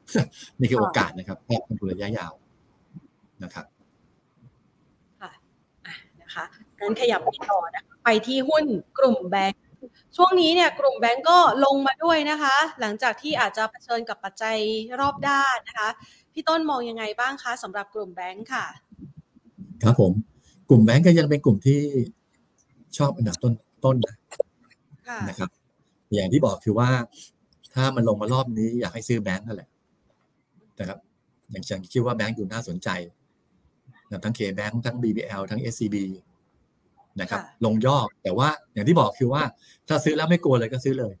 [0.59, 2.33] นี่คือโอกาสนะครับถ้าเป็นทุนระยะยาว
[3.43, 3.65] นะครับ
[5.21, 5.31] ค่ะ
[6.21, 6.45] นะคะ
[6.79, 8.65] งั้นขยับไปต่อนะคะไปที่หุ้น
[8.99, 9.63] กลุ่มแบงก์
[10.17, 14.57] ช่วงนี้เนี่ยกลุ่มแบงก์ก็ลงมาด้วยนะคะ หลังจากที่อาจจะเผชิญกับปัจจัย
[14.99, 15.89] รอบด้านนะคะ
[16.33, 18.65] พี่ต้นมองยังไงบ้างคะสำหรับกลุ่มแบงก์ค่ะ
[19.83, 20.11] ครับผม
[20.69, 21.79] กลุ่มแบงก์ก็ยังเป็นกลุ่มที่
[22.97, 23.53] ชอบอันดับต้น
[23.85, 24.15] ต้นนะ
[25.07, 25.49] ค่ะนะครับ
[26.15, 26.89] อย่างที่บอกคือว่า
[27.73, 29.69] ถ้ามันลงมารอบนี้อยากให้ซื้อแบงก์นั่นแหละ
[30.79, 30.99] นะครับ
[31.51, 32.89] อย่างฉันคิดว่าแบงก์อยู่น่าสนใจ
[34.07, 35.95] นะครับทั้งเคแบงก์ทั้ง BBL ทั้ง SCB
[37.21, 39.43] นะครับลงย่อแต่ว่าอย่างที่บอกคือว่า
[39.87, 41.13] ถ้าซื้อแล้วไม่กลัวเลยก็ซื้อเลย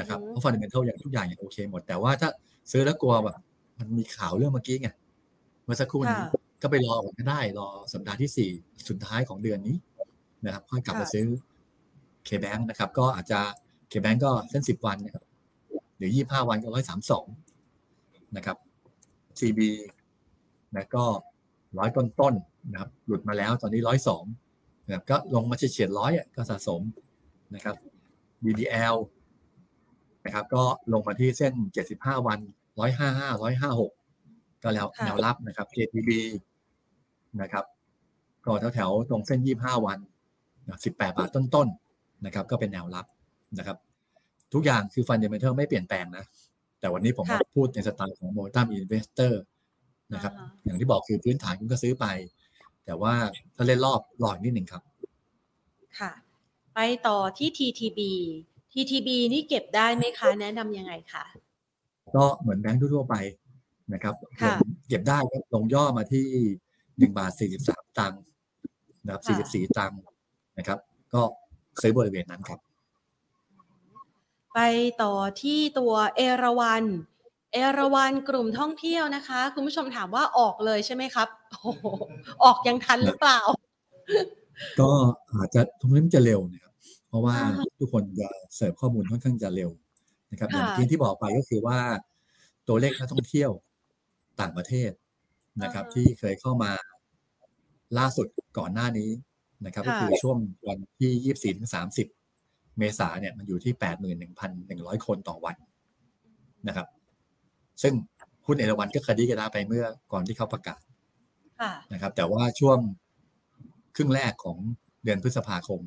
[0.00, 2.28] นะครับเพราะฟันเดเมนทัลอย่างทุกอย่างอย่างโอเคหมดแต่ว่าถ้า
[2.72, 3.36] ซื้อแล้วกลัวแบบ
[3.78, 4.88] มันมีข่าวเรื่องเมื่อกี้ไง
[5.64, 6.30] เมื่อสักครู่นี้ค่ะ
[6.62, 8.50] ก็ไปรอก่อนก็ได้รอสัปดาห์ที่สี่
[8.88, 9.76] สุดท้ายของเดือนนี้
[10.44, 11.26] นะครับค่อยกลับมาซื้อ
[12.24, 13.40] เคแบงนะครับ ก็อาจจะ
[13.88, 15.24] เคแบงก็เส้นสิบวันนะครับ
[15.96, 17.26] หรือยี่ห้าวันก็ร้อยสามสอง
[18.36, 18.56] นะครับ
[19.38, 19.60] CB
[20.74, 21.04] นะก็
[21.78, 24.24] ร้อยต้นต้นๆนะครับ หลุดมาแล้วตอนนี้ร้อยสอง
[24.92, 26.80] นะครับก็ลงมาเฉียดร้อยก็สะสม
[27.54, 27.76] นะครับ
[28.44, 28.96] BBL
[30.24, 30.62] นะครับก็
[30.92, 31.52] ลงมาที่เส้น
[31.90, 32.40] 75 วัน
[32.80, 36.10] 155 156 ก็แล้วค่ะแนวรับนะครับ KTB
[37.40, 37.64] นะครับ
[38.44, 39.98] ก็แถวๆตรงเส้น 25 วัน
[40.68, 43.06] นะ18 บาทต้นๆนะครับ ก็เป็นแนวรับ
[43.58, 43.76] นะครับ
[44.52, 46.24] ทุกอย่างคือ fundamental ไม่เปลี่ยนแปลงนะ
[46.80, 49.42] แต่วันนี้ผมมาค่ะพูดในสไตล์ของ momentum investor
[50.14, 52.06] นะครับอ่าฮะอย่างที่บอกคือพื้นฐานคุณก็ซื้อไป
[52.86, 53.14] แต่ว่า
[53.54, 54.82] ถ้าเล่นรอบรออีกนิดหนึ่งครับ
[55.98, 56.12] ค่ะ
[56.74, 58.00] ไปต่อที่ TTB
[58.72, 61.24] TTB นี่เก็บได้ไหมคะ แนะนำยังไงคะ
[62.14, 63.14] ก็เหมือนแบงค์ทั่วๆไป
[63.92, 64.54] นะครับค่ะ
[64.88, 66.26] เก็บได้ก็ลงย่อมาที่
[66.98, 68.22] หนึ่งบาทสี่สิบสามตังค์
[69.04, 70.00] นะครับสี่สิบสี่ตังค์
[70.58, 70.78] นะครับ
[71.14, 71.22] ก็
[71.82, 72.60] ซื้อบริเวณนั้นครับ
[74.54, 74.60] ไป
[75.02, 76.84] ต่อที่ตัวเอราวัน
[77.52, 81.86] เอราวันกลุ่มท่องเที่ยวนะคะ คุณผู้ชมถามว่าออกเลยใช่ไหมครับโอ้โห
[82.44, 83.38] ออกยังทันหรือเปล่า
[84.80, 84.90] ก็
[85.34, 86.72] อาจจะตรงนี้มันจะเร็วนะครับ
[87.08, 89.70] เพราะว่าอ่าฮะทุกคนจะเสิร์ฟข้อมูลค่อนข้างจะเร็ว
[90.32, 91.78] นะครับอค่ะย่างที่ที่บอกไปก็คือว่า
[92.68, 93.50] ตัวเลขนักท่องเที่ยว
[94.40, 94.90] ต่างประเทศ
[95.62, 96.72] นะครับ ที่เคยเข้ามา
[97.98, 98.26] ล่าสุด
[98.58, 99.10] ก่อนหน้านี้
[99.66, 100.36] นะครับ ก็คือช่วง
[100.68, 102.06] วันที่ยี่สี่ถึงสามสิบ
[102.78, 105.56] เมษาเนี่ยมันอยู่ที่แปดหมื่นหนึ่งพันหนึ่งร้อยคนต่อวัน
[106.68, 106.86] นะครับ
[107.82, 107.94] ซึ่ง
[108.46, 110.80] หุ้นเอราวันก็คดีกันไปเมื่อก่อนที่เขาประกาศ
[111.60, 112.78] ค่ะนะครับ แต่ว่าช่วง
[113.96, 114.58] ครึ่งแรกของ
[115.04, 115.80] เดือนพฤษภาคม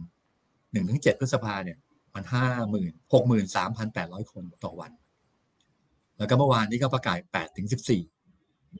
[0.71, 1.77] หนึ่งถึงเจ็ดพฤษภาเนี่ย
[2.15, 4.91] มันห้าหมื่นหกหมื่นสามพันแปดร้อยคนต่อวัน
[6.17, 8.01] แล้วก็เมื่อวานนี้ก็ประกาศแปดถึงสิบสี่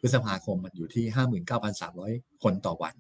[0.02, 2.12] พฤษภาคมมันอยู่ที่ห้าหมื่นเก้าพันสามร้อย
[2.44, 2.96] คนต่อวัน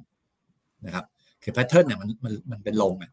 [0.86, 1.06] นะครับ
[1.44, 3.12] คือ pattern เนี่ยมันมันมันเป็นลงอะ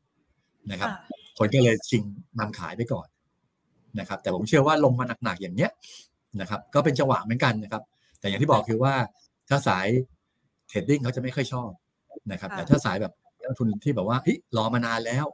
[0.71, 2.03] นะครับค่ะคนก็เลยชิง
[2.39, 3.09] นำขายไปก่อน
[4.01, 5.71] นะครับ แต่ผมเชื่อว่าลงมาหนักๆอย่างเนี้ย
[6.41, 7.83] นะครับ ก็เป็นจังหวะเหมือนกันนะครับ
[8.21, 8.95] แต่อย่างที่บอกคือว่า
[9.49, 9.87] ถ้าสาย
[10.69, 11.71] trading เขาจะไม่ค่อยชอบ
[12.33, 15.27] นะครับค่ะแต่ถ้าสายแบบนักลงทุนที่แบบว่าเฮ้ยรอมานานแล้ว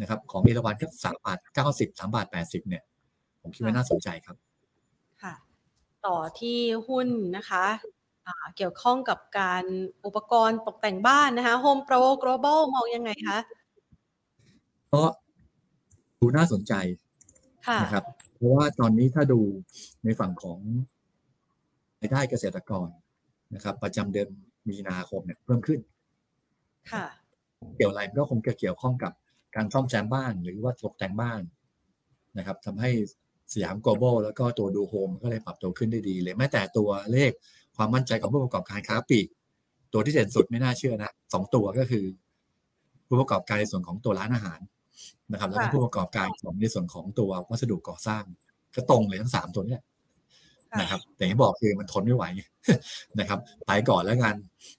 [0.00, 2.82] นะครับ ของเอราวันก็สามบาทเก้าสิบสามบาทแปดสิบเนี่ย
[3.42, 4.36] ผมคิดว่าน่าสนใจครับ
[5.22, 5.34] ค่ะ
[6.06, 6.58] ต่อที่
[6.88, 7.64] หุ้นนะคะ
[8.26, 9.64] อ่าเกี่ยวข้องกับการ
[10.04, 13.38] อุปกรณ์ตกแต่งบ้านนะคะ Home Pro Global มองยังไงคะ
[14.92, 15.02] ก็
[16.18, 16.72] ดูน่าสนใจ
[17.66, 19.40] ค่ะนะครับเพ ราะว่าตอนนี้ถ้าดู
[20.04, 20.58] ในฝั่งของ
[22.00, 22.88] รายได้เกษตรกร
[23.54, 24.28] นะครับ ประจำเดือน
[24.68, 25.80] มีนาคมเนี่ยเพิ่มขึ้น
[26.92, 27.06] ค่ะ
[27.76, 29.12] เกี่ยวอะไรมันก็คงจะเกี่ยวข้องกับ
[29.56, 31.40] การซ่อมแซมบ้านหรือว่าตกแต่งบ้าน
[32.38, 32.90] นะครับทำให้
[33.52, 37.30] สยามโกลบอลแล้วก็ตัวดูโฮมก็เลยปรับตัวขึ้นได้ดีเลยแม้แต่ตัวเลข
[37.76, 39.26] ความมั่นใจของผู้ประกอบการค้าปลีก
[39.92, 42.04] ตัวที่เด่นสุดไม่น่าเชื่อนะสองตัวก็คือ
[43.06, 44.60] ผู้ประกอบการในส่วนของตัวร้านอาหาร
[45.32, 48.24] นะครับแล้วก็ค่ะผู้ประกอบการของในส่วนของตัววัสดุก่อสร้าง
[48.74, 49.76] ก็ตรงเลยทั้งสามตัวเนี้ย
[50.70, 52.24] ค่ะนะครับ แต่อย่างที่บอกคือมันทนไม่ไหว
[53.20, 54.34] นะครับไปก่อนแล้วกัน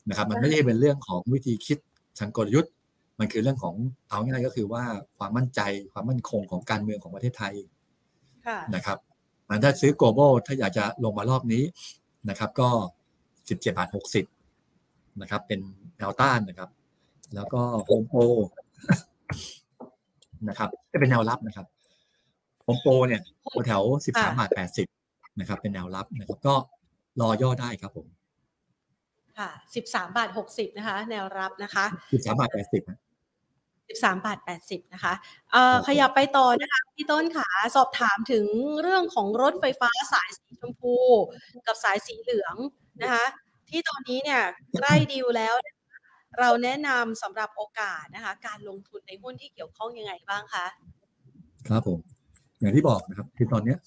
[0.09, 1.77] นะครับ มันไม่ได้เป็นเรื่องของวิธีคิด
[2.19, 2.71] ทางกลยุทธ์
[3.19, 3.75] มันคือเรื่องของ
[4.09, 4.83] เอาง่ายก็คือว่า
[5.17, 5.61] ความมั่นใจ
[5.93, 7.53] ความมั่นคงของการเมืองของประเทศไทย
[8.47, 8.97] ค่ะนะครับ
[9.49, 11.63] มันถ้าซื้อ global ถ้าอยากจะลงมารอบนี้
[12.29, 12.69] นะครับ ก็
[13.17, 13.89] 17บาท
[14.53, 15.59] 60นะครับ เป็น
[15.97, 16.69] แนวต้านนะครับ
[17.35, 18.15] แล้วก็โฮมโป
[20.49, 21.65] นะครับจะเป็นแนวรับนะครับ
[22.63, 23.21] โฮมโปเนี่ย
[23.65, 24.49] แถว13บาท
[24.95, 26.55] 80นะครับ เป็นแนวรับนะครับ ก็
[27.21, 28.07] รอย่อได้ครับผม
[29.37, 29.49] ค่ะ
[29.83, 32.99] 13บาท60นะคะ แนวรับนะคะ13บาท80นะ
[33.91, 35.13] 13บาท80นะคะ
[35.51, 38.45] เอ่อครับผมขยับไปต่อนะคะพี่ต้นค่ะสอบถามถึง
[38.81, 40.95] เรื่องของรถไฟฟ้าสายสีชมพู
[41.67, 42.55] กับสายสีเหลือง
[43.01, 43.25] นะคะ
[43.69, 44.41] ที่ตอนนี้เนี่ย
[44.77, 45.72] ใกล้ดีลแล้วเนี่ย
[46.39, 50.65] เราแนะนำสำหรับโอกาสนะคะ การลงทุนในหุ้นที่เกี่ยวข้องยังไงบ้างคะ
[51.67, 51.99] ครับผม
[52.59, 53.77] อย่างที่บอกนะครับ คือตอนเนี้ย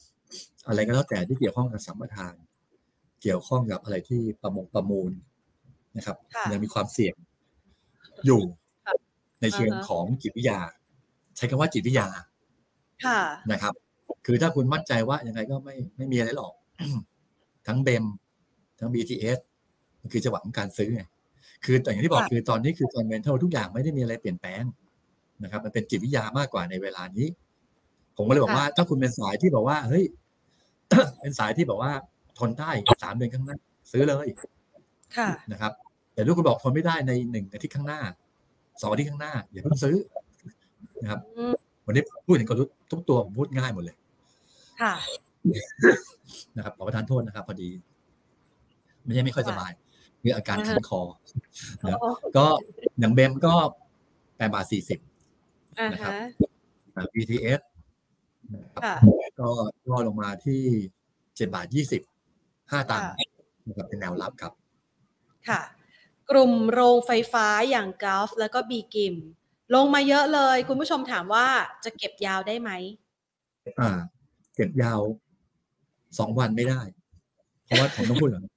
[0.69, 2.35] อะไรก็แล้วแต่ที่เกี่ยวข้องกับสัมปทาน
[3.23, 5.13] เกี่ยวข้องกับอะไรที่ประมงประมูล
[5.97, 7.15] นะครับค่ะยังมีความเสี่ยง
[8.27, 8.43] อยู่
[8.87, 8.95] ค่ะ
[9.43, 10.59] ในเชิงอ่าฮะของจิตวิทยา
[11.37, 12.07] ใช้คำว่าจิตวิทยา
[13.07, 13.21] ค่ะ
[13.53, 13.75] นะครับ
[14.27, 16.53] คือถ้าคุณมั่นใจว่ายังไงก็ไม่ไม่มีอะไรหรอก
[17.67, 18.05] ทั้งเบม
[18.79, 19.39] ทั้ง BTS
[20.01, 21.03] มันคือจังหวะของการซื้อไง
[21.65, 24.63] คือแต่อย่างที่บอกค่ะคือตอนนี้คือฟันเมนทัลทุกอย่างไม่ได้มีอะไรเปลี่ยนแปลง
[25.43, 27.27] นะครับ มันเป็นจิตวิทยามากกว่าในเวลานี้
[28.17, 30.05] ผมก็เลยบอกว่า ถ้าคุณเป็นสายที่บอกว่าเฮ้ย
[31.21, 31.93] เป็นสายที่บอกว่า
[32.39, 32.71] ทนได้
[33.03, 33.57] สามเดือนข้างหน้า
[33.93, 34.27] ซื้อเลย
[35.17, 35.73] ค่ะนะครับ
[36.15, 38.01] แต่ถ้าคุณบอกทนไม่ได้ในหนึ่งอาทิตย์ข้างหน้า
[38.81, 39.97] สองอาทิตย์ข้างหน้าอย่าเพิ่งซื้อ
[41.03, 41.55] นะครับอืม
[41.87, 43.97] วันนี้พูดถึงกลยุทธ์ทุกตัวผมพูดง่ายหมดเลย
[44.81, 44.95] ค่ะ
[46.57, 47.69] นะครับขอประทานโทษนะครับ พอดี
[49.05, 49.73] ไม่ใช่ไม่ค่อยสบาย
[50.27, 51.01] มีอาการอ่าฮะคันคอ
[51.89, 52.01] นะ
[52.37, 52.47] ก็
[52.99, 53.55] อย่างเบมก็
[54.37, 54.99] แปดบาทสี่สิบ
[55.79, 56.13] อ่านะครับ
[56.97, 57.61] ฮะ BTS
[58.53, 58.97] นะครับค่ะ
[59.41, 59.49] ก็
[59.89, 60.63] ย่อลงมาที่
[61.37, 62.03] เจ็ดบาทยี่สิบ
[62.71, 63.29] ห้าตังค์ค่ะ
[63.67, 64.53] นะครับเป็นแนวรับครับ
[65.49, 65.61] ค่ะ
[66.31, 69.15] กลุ่มโรงไฟฟ้าอย่างกาฟแล้วก็บีกิม
[69.75, 71.47] ลงมาเยอะเลย คุณผู้ชมถามว่า
[71.85, 72.71] จะเก็บยาวได้ไหม
[73.81, 73.91] อ่า
[74.55, 75.01] เก็บยาว
[76.19, 76.81] สองวันไม่ได้
[77.65, 78.56] เพราะว่าผมต้องพูดก่อนเพ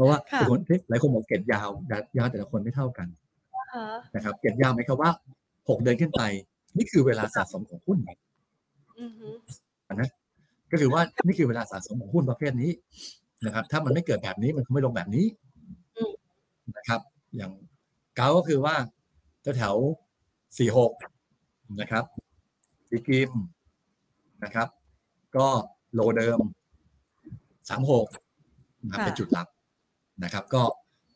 [0.00, 1.68] ราะว่าค่ะบางคนเฮ้ยหลายคนบอกเก็บยาว
[2.16, 3.08] ยาวแต่ละคนไม่เท่ากัน
[3.56, 5.10] อ่าฮะนะครับ เก็บยาวไหมครับว่า
[5.68, 6.22] หกเดือนขึ้นไป
[6.76, 7.98] นี่คือเวลาสะสมของหุ้น
[9.00, 9.28] อือฮึ
[9.94, 10.08] นะ
[10.72, 12.70] ก็คือว่านี่คือเวลาสะสมของหุ้นประเภทนี้
[13.46, 15.26] นะครับ ถ้ามันไม่เกิดแบบนี้มันคงไม่ลงแบบนี้
[16.76, 17.00] นะครับ
[17.36, 17.52] อย่าง
[18.16, 18.74] เกาก็คือว่า
[19.56, 19.76] แถว
[20.58, 20.92] สี่หก
[21.80, 22.04] นะครับ
[22.88, 23.30] สีกิม
[24.44, 24.68] นะครับ
[25.36, 25.46] ก็
[25.94, 26.38] โลเดิม
[27.68, 28.06] สามหก
[28.82, 29.48] นะครับเป็นจุดหลัก
[30.24, 30.62] นะครับ ก็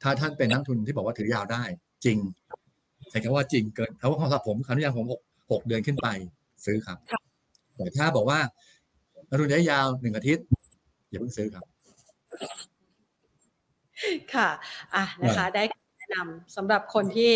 [0.02, 1.62] ถ้าท่านเป็นนักทุนที่บอกว่าถือยาวได้
[2.04, 2.18] จริง
[3.10, 5.20] ใช้คำว่าจริงเกินถ้าว่าของสำหรับผมคำนิยามผมหก
[5.52, 6.08] หกเดือนขึ้นไป
[6.66, 6.98] ซื้อครับ
[7.76, 8.38] แต่ถ้าบอกว่า
[9.28, 10.44] นักทุนระยะยาวหนึ่งอาทิตย์
[11.10, 11.64] อย่าเพิ่งซื้อครับ
[14.34, 14.48] ค่ะ
[14.94, 17.32] อะนะคะได้แนะนำสำหรับคนที่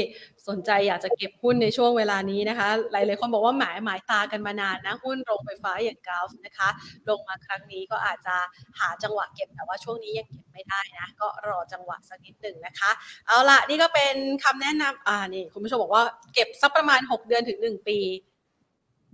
[0.49, 6.69] สนใจอยากจะเก็บหุ้นในช่วงเวลานี้นะคะ หลายๆคนบอกว่าหมายหมายตากันมานานนะ หุ้นโรงไฟฟ้าอย่างกราฟนะคะ
[7.09, 8.37] ลงมาครั้งนี้ก็อาจจะ
[8.79, 12.91] หาจังหวะเก็บแต่ว่าช่วงนี้ยังเก็บไม่ได้นะ ก็รอจังหวะสักนิดหนึ่งนะคะ
[13.27, 14.15] เอาละนี่ก็เป็น
[14.45, 16.05] คำแนะนำอ่านี่คุณผู้ชมบอกว่า
[16.35, 17.99] เก็บสักประมาณ 6 เดือนถึง 1 ปี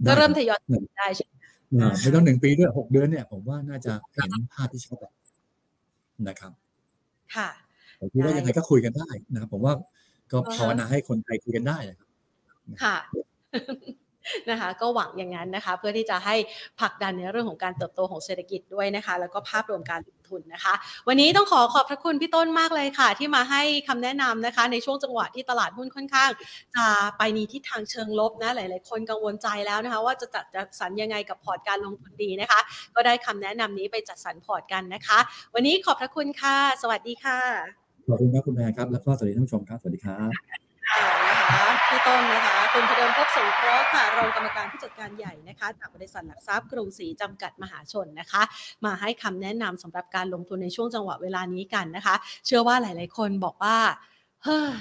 [0.06, 0.60] ก็เริ่มทยอย
[0.98, 1.32] ได้ใช่ไหม
[2.00, 4.98] ไม่ต้องหนึ่งปีด้วยหกเดือนเนี่ย ผมว่าน่าจะเห็นภาพที่ชัด
[6.28, 6.52] นะครับ
[7.36, 7.48] ค่ะ
[8.04, 9.74] ผมคิดว่ายังไงก็คุยกันได้นะครับ ผมว่า
[10.32, 12.08] ก็ภาวนาให้คนไทยคุยกันได้นะครับ
[12.82, 12.96] ค่ะ
[14.50, 16.36] นะคะก็หวังอย่างนั้นนะคะ เพื่อที่จะให้
[16.80, 20.74] ผลักดันในเรื่องของการเติบโตของเศรษฐกิจด้วยนะคะ แล้วก็ภาพรวมการลงทุนนะคะ
[21.08, 26.30] วันนี้ต้องขอขอบพระคุณพี่ต้นมากเลยค่ะ ที่มาให้คำแนะนำนะคะ ในช่วงจังหวะที่ตลาดหุ้นค่อนข้าง
[26.74, 26.84] จะ
[27.18, 32.60] ไปในทิศทางเชิงลบนะหลาย ๆ คนกังวลใจแล้วนะคะ ว่าจะจัดจัดสรรยังไงกับพอร์ตการลงทุนดีนะคะ
[32.94, 35.18] ก็ได้คำแนะนำนี้ไปจัดสรรพอร์ตกันนะคะ
[35.54, 40.30] วันนี้ขอบพระคุณค่ะ สวัสดีค่ะ ขอบคุณครับคุณแม่ครับ แล้วก็สวัสดีท่านผู้ชมครับ สวัสดีครับ
[40.90, 48.42] ค่ะนะคะพี่ต้นนะคะคุณพเดิมพบสงเคราะห์ค่ะรองกรรมการผู้จัดการใหญ่นะคะจากบริษัทหลักทรัพย์กรุงศรีจำกัดมหาชนนะคะ
[48.84, 52.14] มาให้คำแนะนำสำหรับการลงทุนในช่วงจังหวะเวลานี้กันนะคะ
[52.46, 53.76] เชื่อว่าหลาย ๆ คนบอกว่า
[54.44, 54.74] เฮ้ย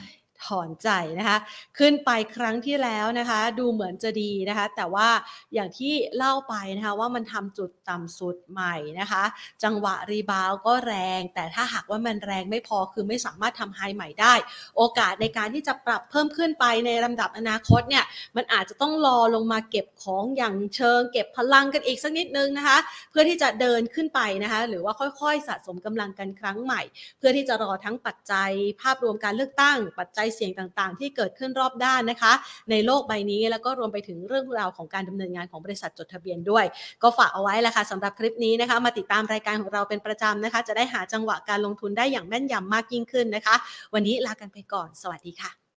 [0.45, 0.89] ถอนใจ
[1.19, 1.37] นะคะ
[1.77, 5.09] ขึ้นไปครั้งที่แล้วนะคะ ดูเหมือนจะดีนะคะ แต่ว่า
[5.53, 9.23] อย่างที่เล่าไปนะคะว่ามันทำจุดต่ำสุดใหม่นะคะ
[9.63, 14.33] จังหวะรีบาวก็แรง แต่ถ้าหากว่ามันแรงไม่พอคือไม่สามารถทำไฮใหม่ได้
[14.77, 22.77] โอกาสในการที่จะปรับเพิ่มขึ้นไปในลำดับอนาคตเนี่ยมันอาจจะต้องรอลงมาเก็บของอย่างเชิง เก็บพลังกันอีกสักนิดนึงนะคะ
[23.11, 26.81] เพื่อที่จะเดินขึ้นไปนะคะ หรือว่าค่อยๆ สะสมกำลังกันครั้งใหม่
[27.17, 32.33] เพื่อที่จะรอทั้งปัจจัยภาพรวมการเลือกตั้ง ปัจจัยเสี่ยงต่างๆ ที่เกิดขึ้นรอบด้านนะคะ
[32.71, 36.65] ในโลกใบนี้แล้วก็รวมไปถึงเรื่องราวของการดำเนินงานของบริษัทจดทะเบียนด้วย
[37.03, 43.55] ก็ฝากเอาไว้แหละค่ะสำหรับคลิปนี้นะคะมาติดตามรายการของเราเป็นประจำนะคะ จะได้หาจังหวะการลงทุนได้อย่างแม่นยำมากยิ่งขึ้นนะคะ
[43.93, 45.62] วันนี้ลากันไปก่อน สวัสดีค่ะ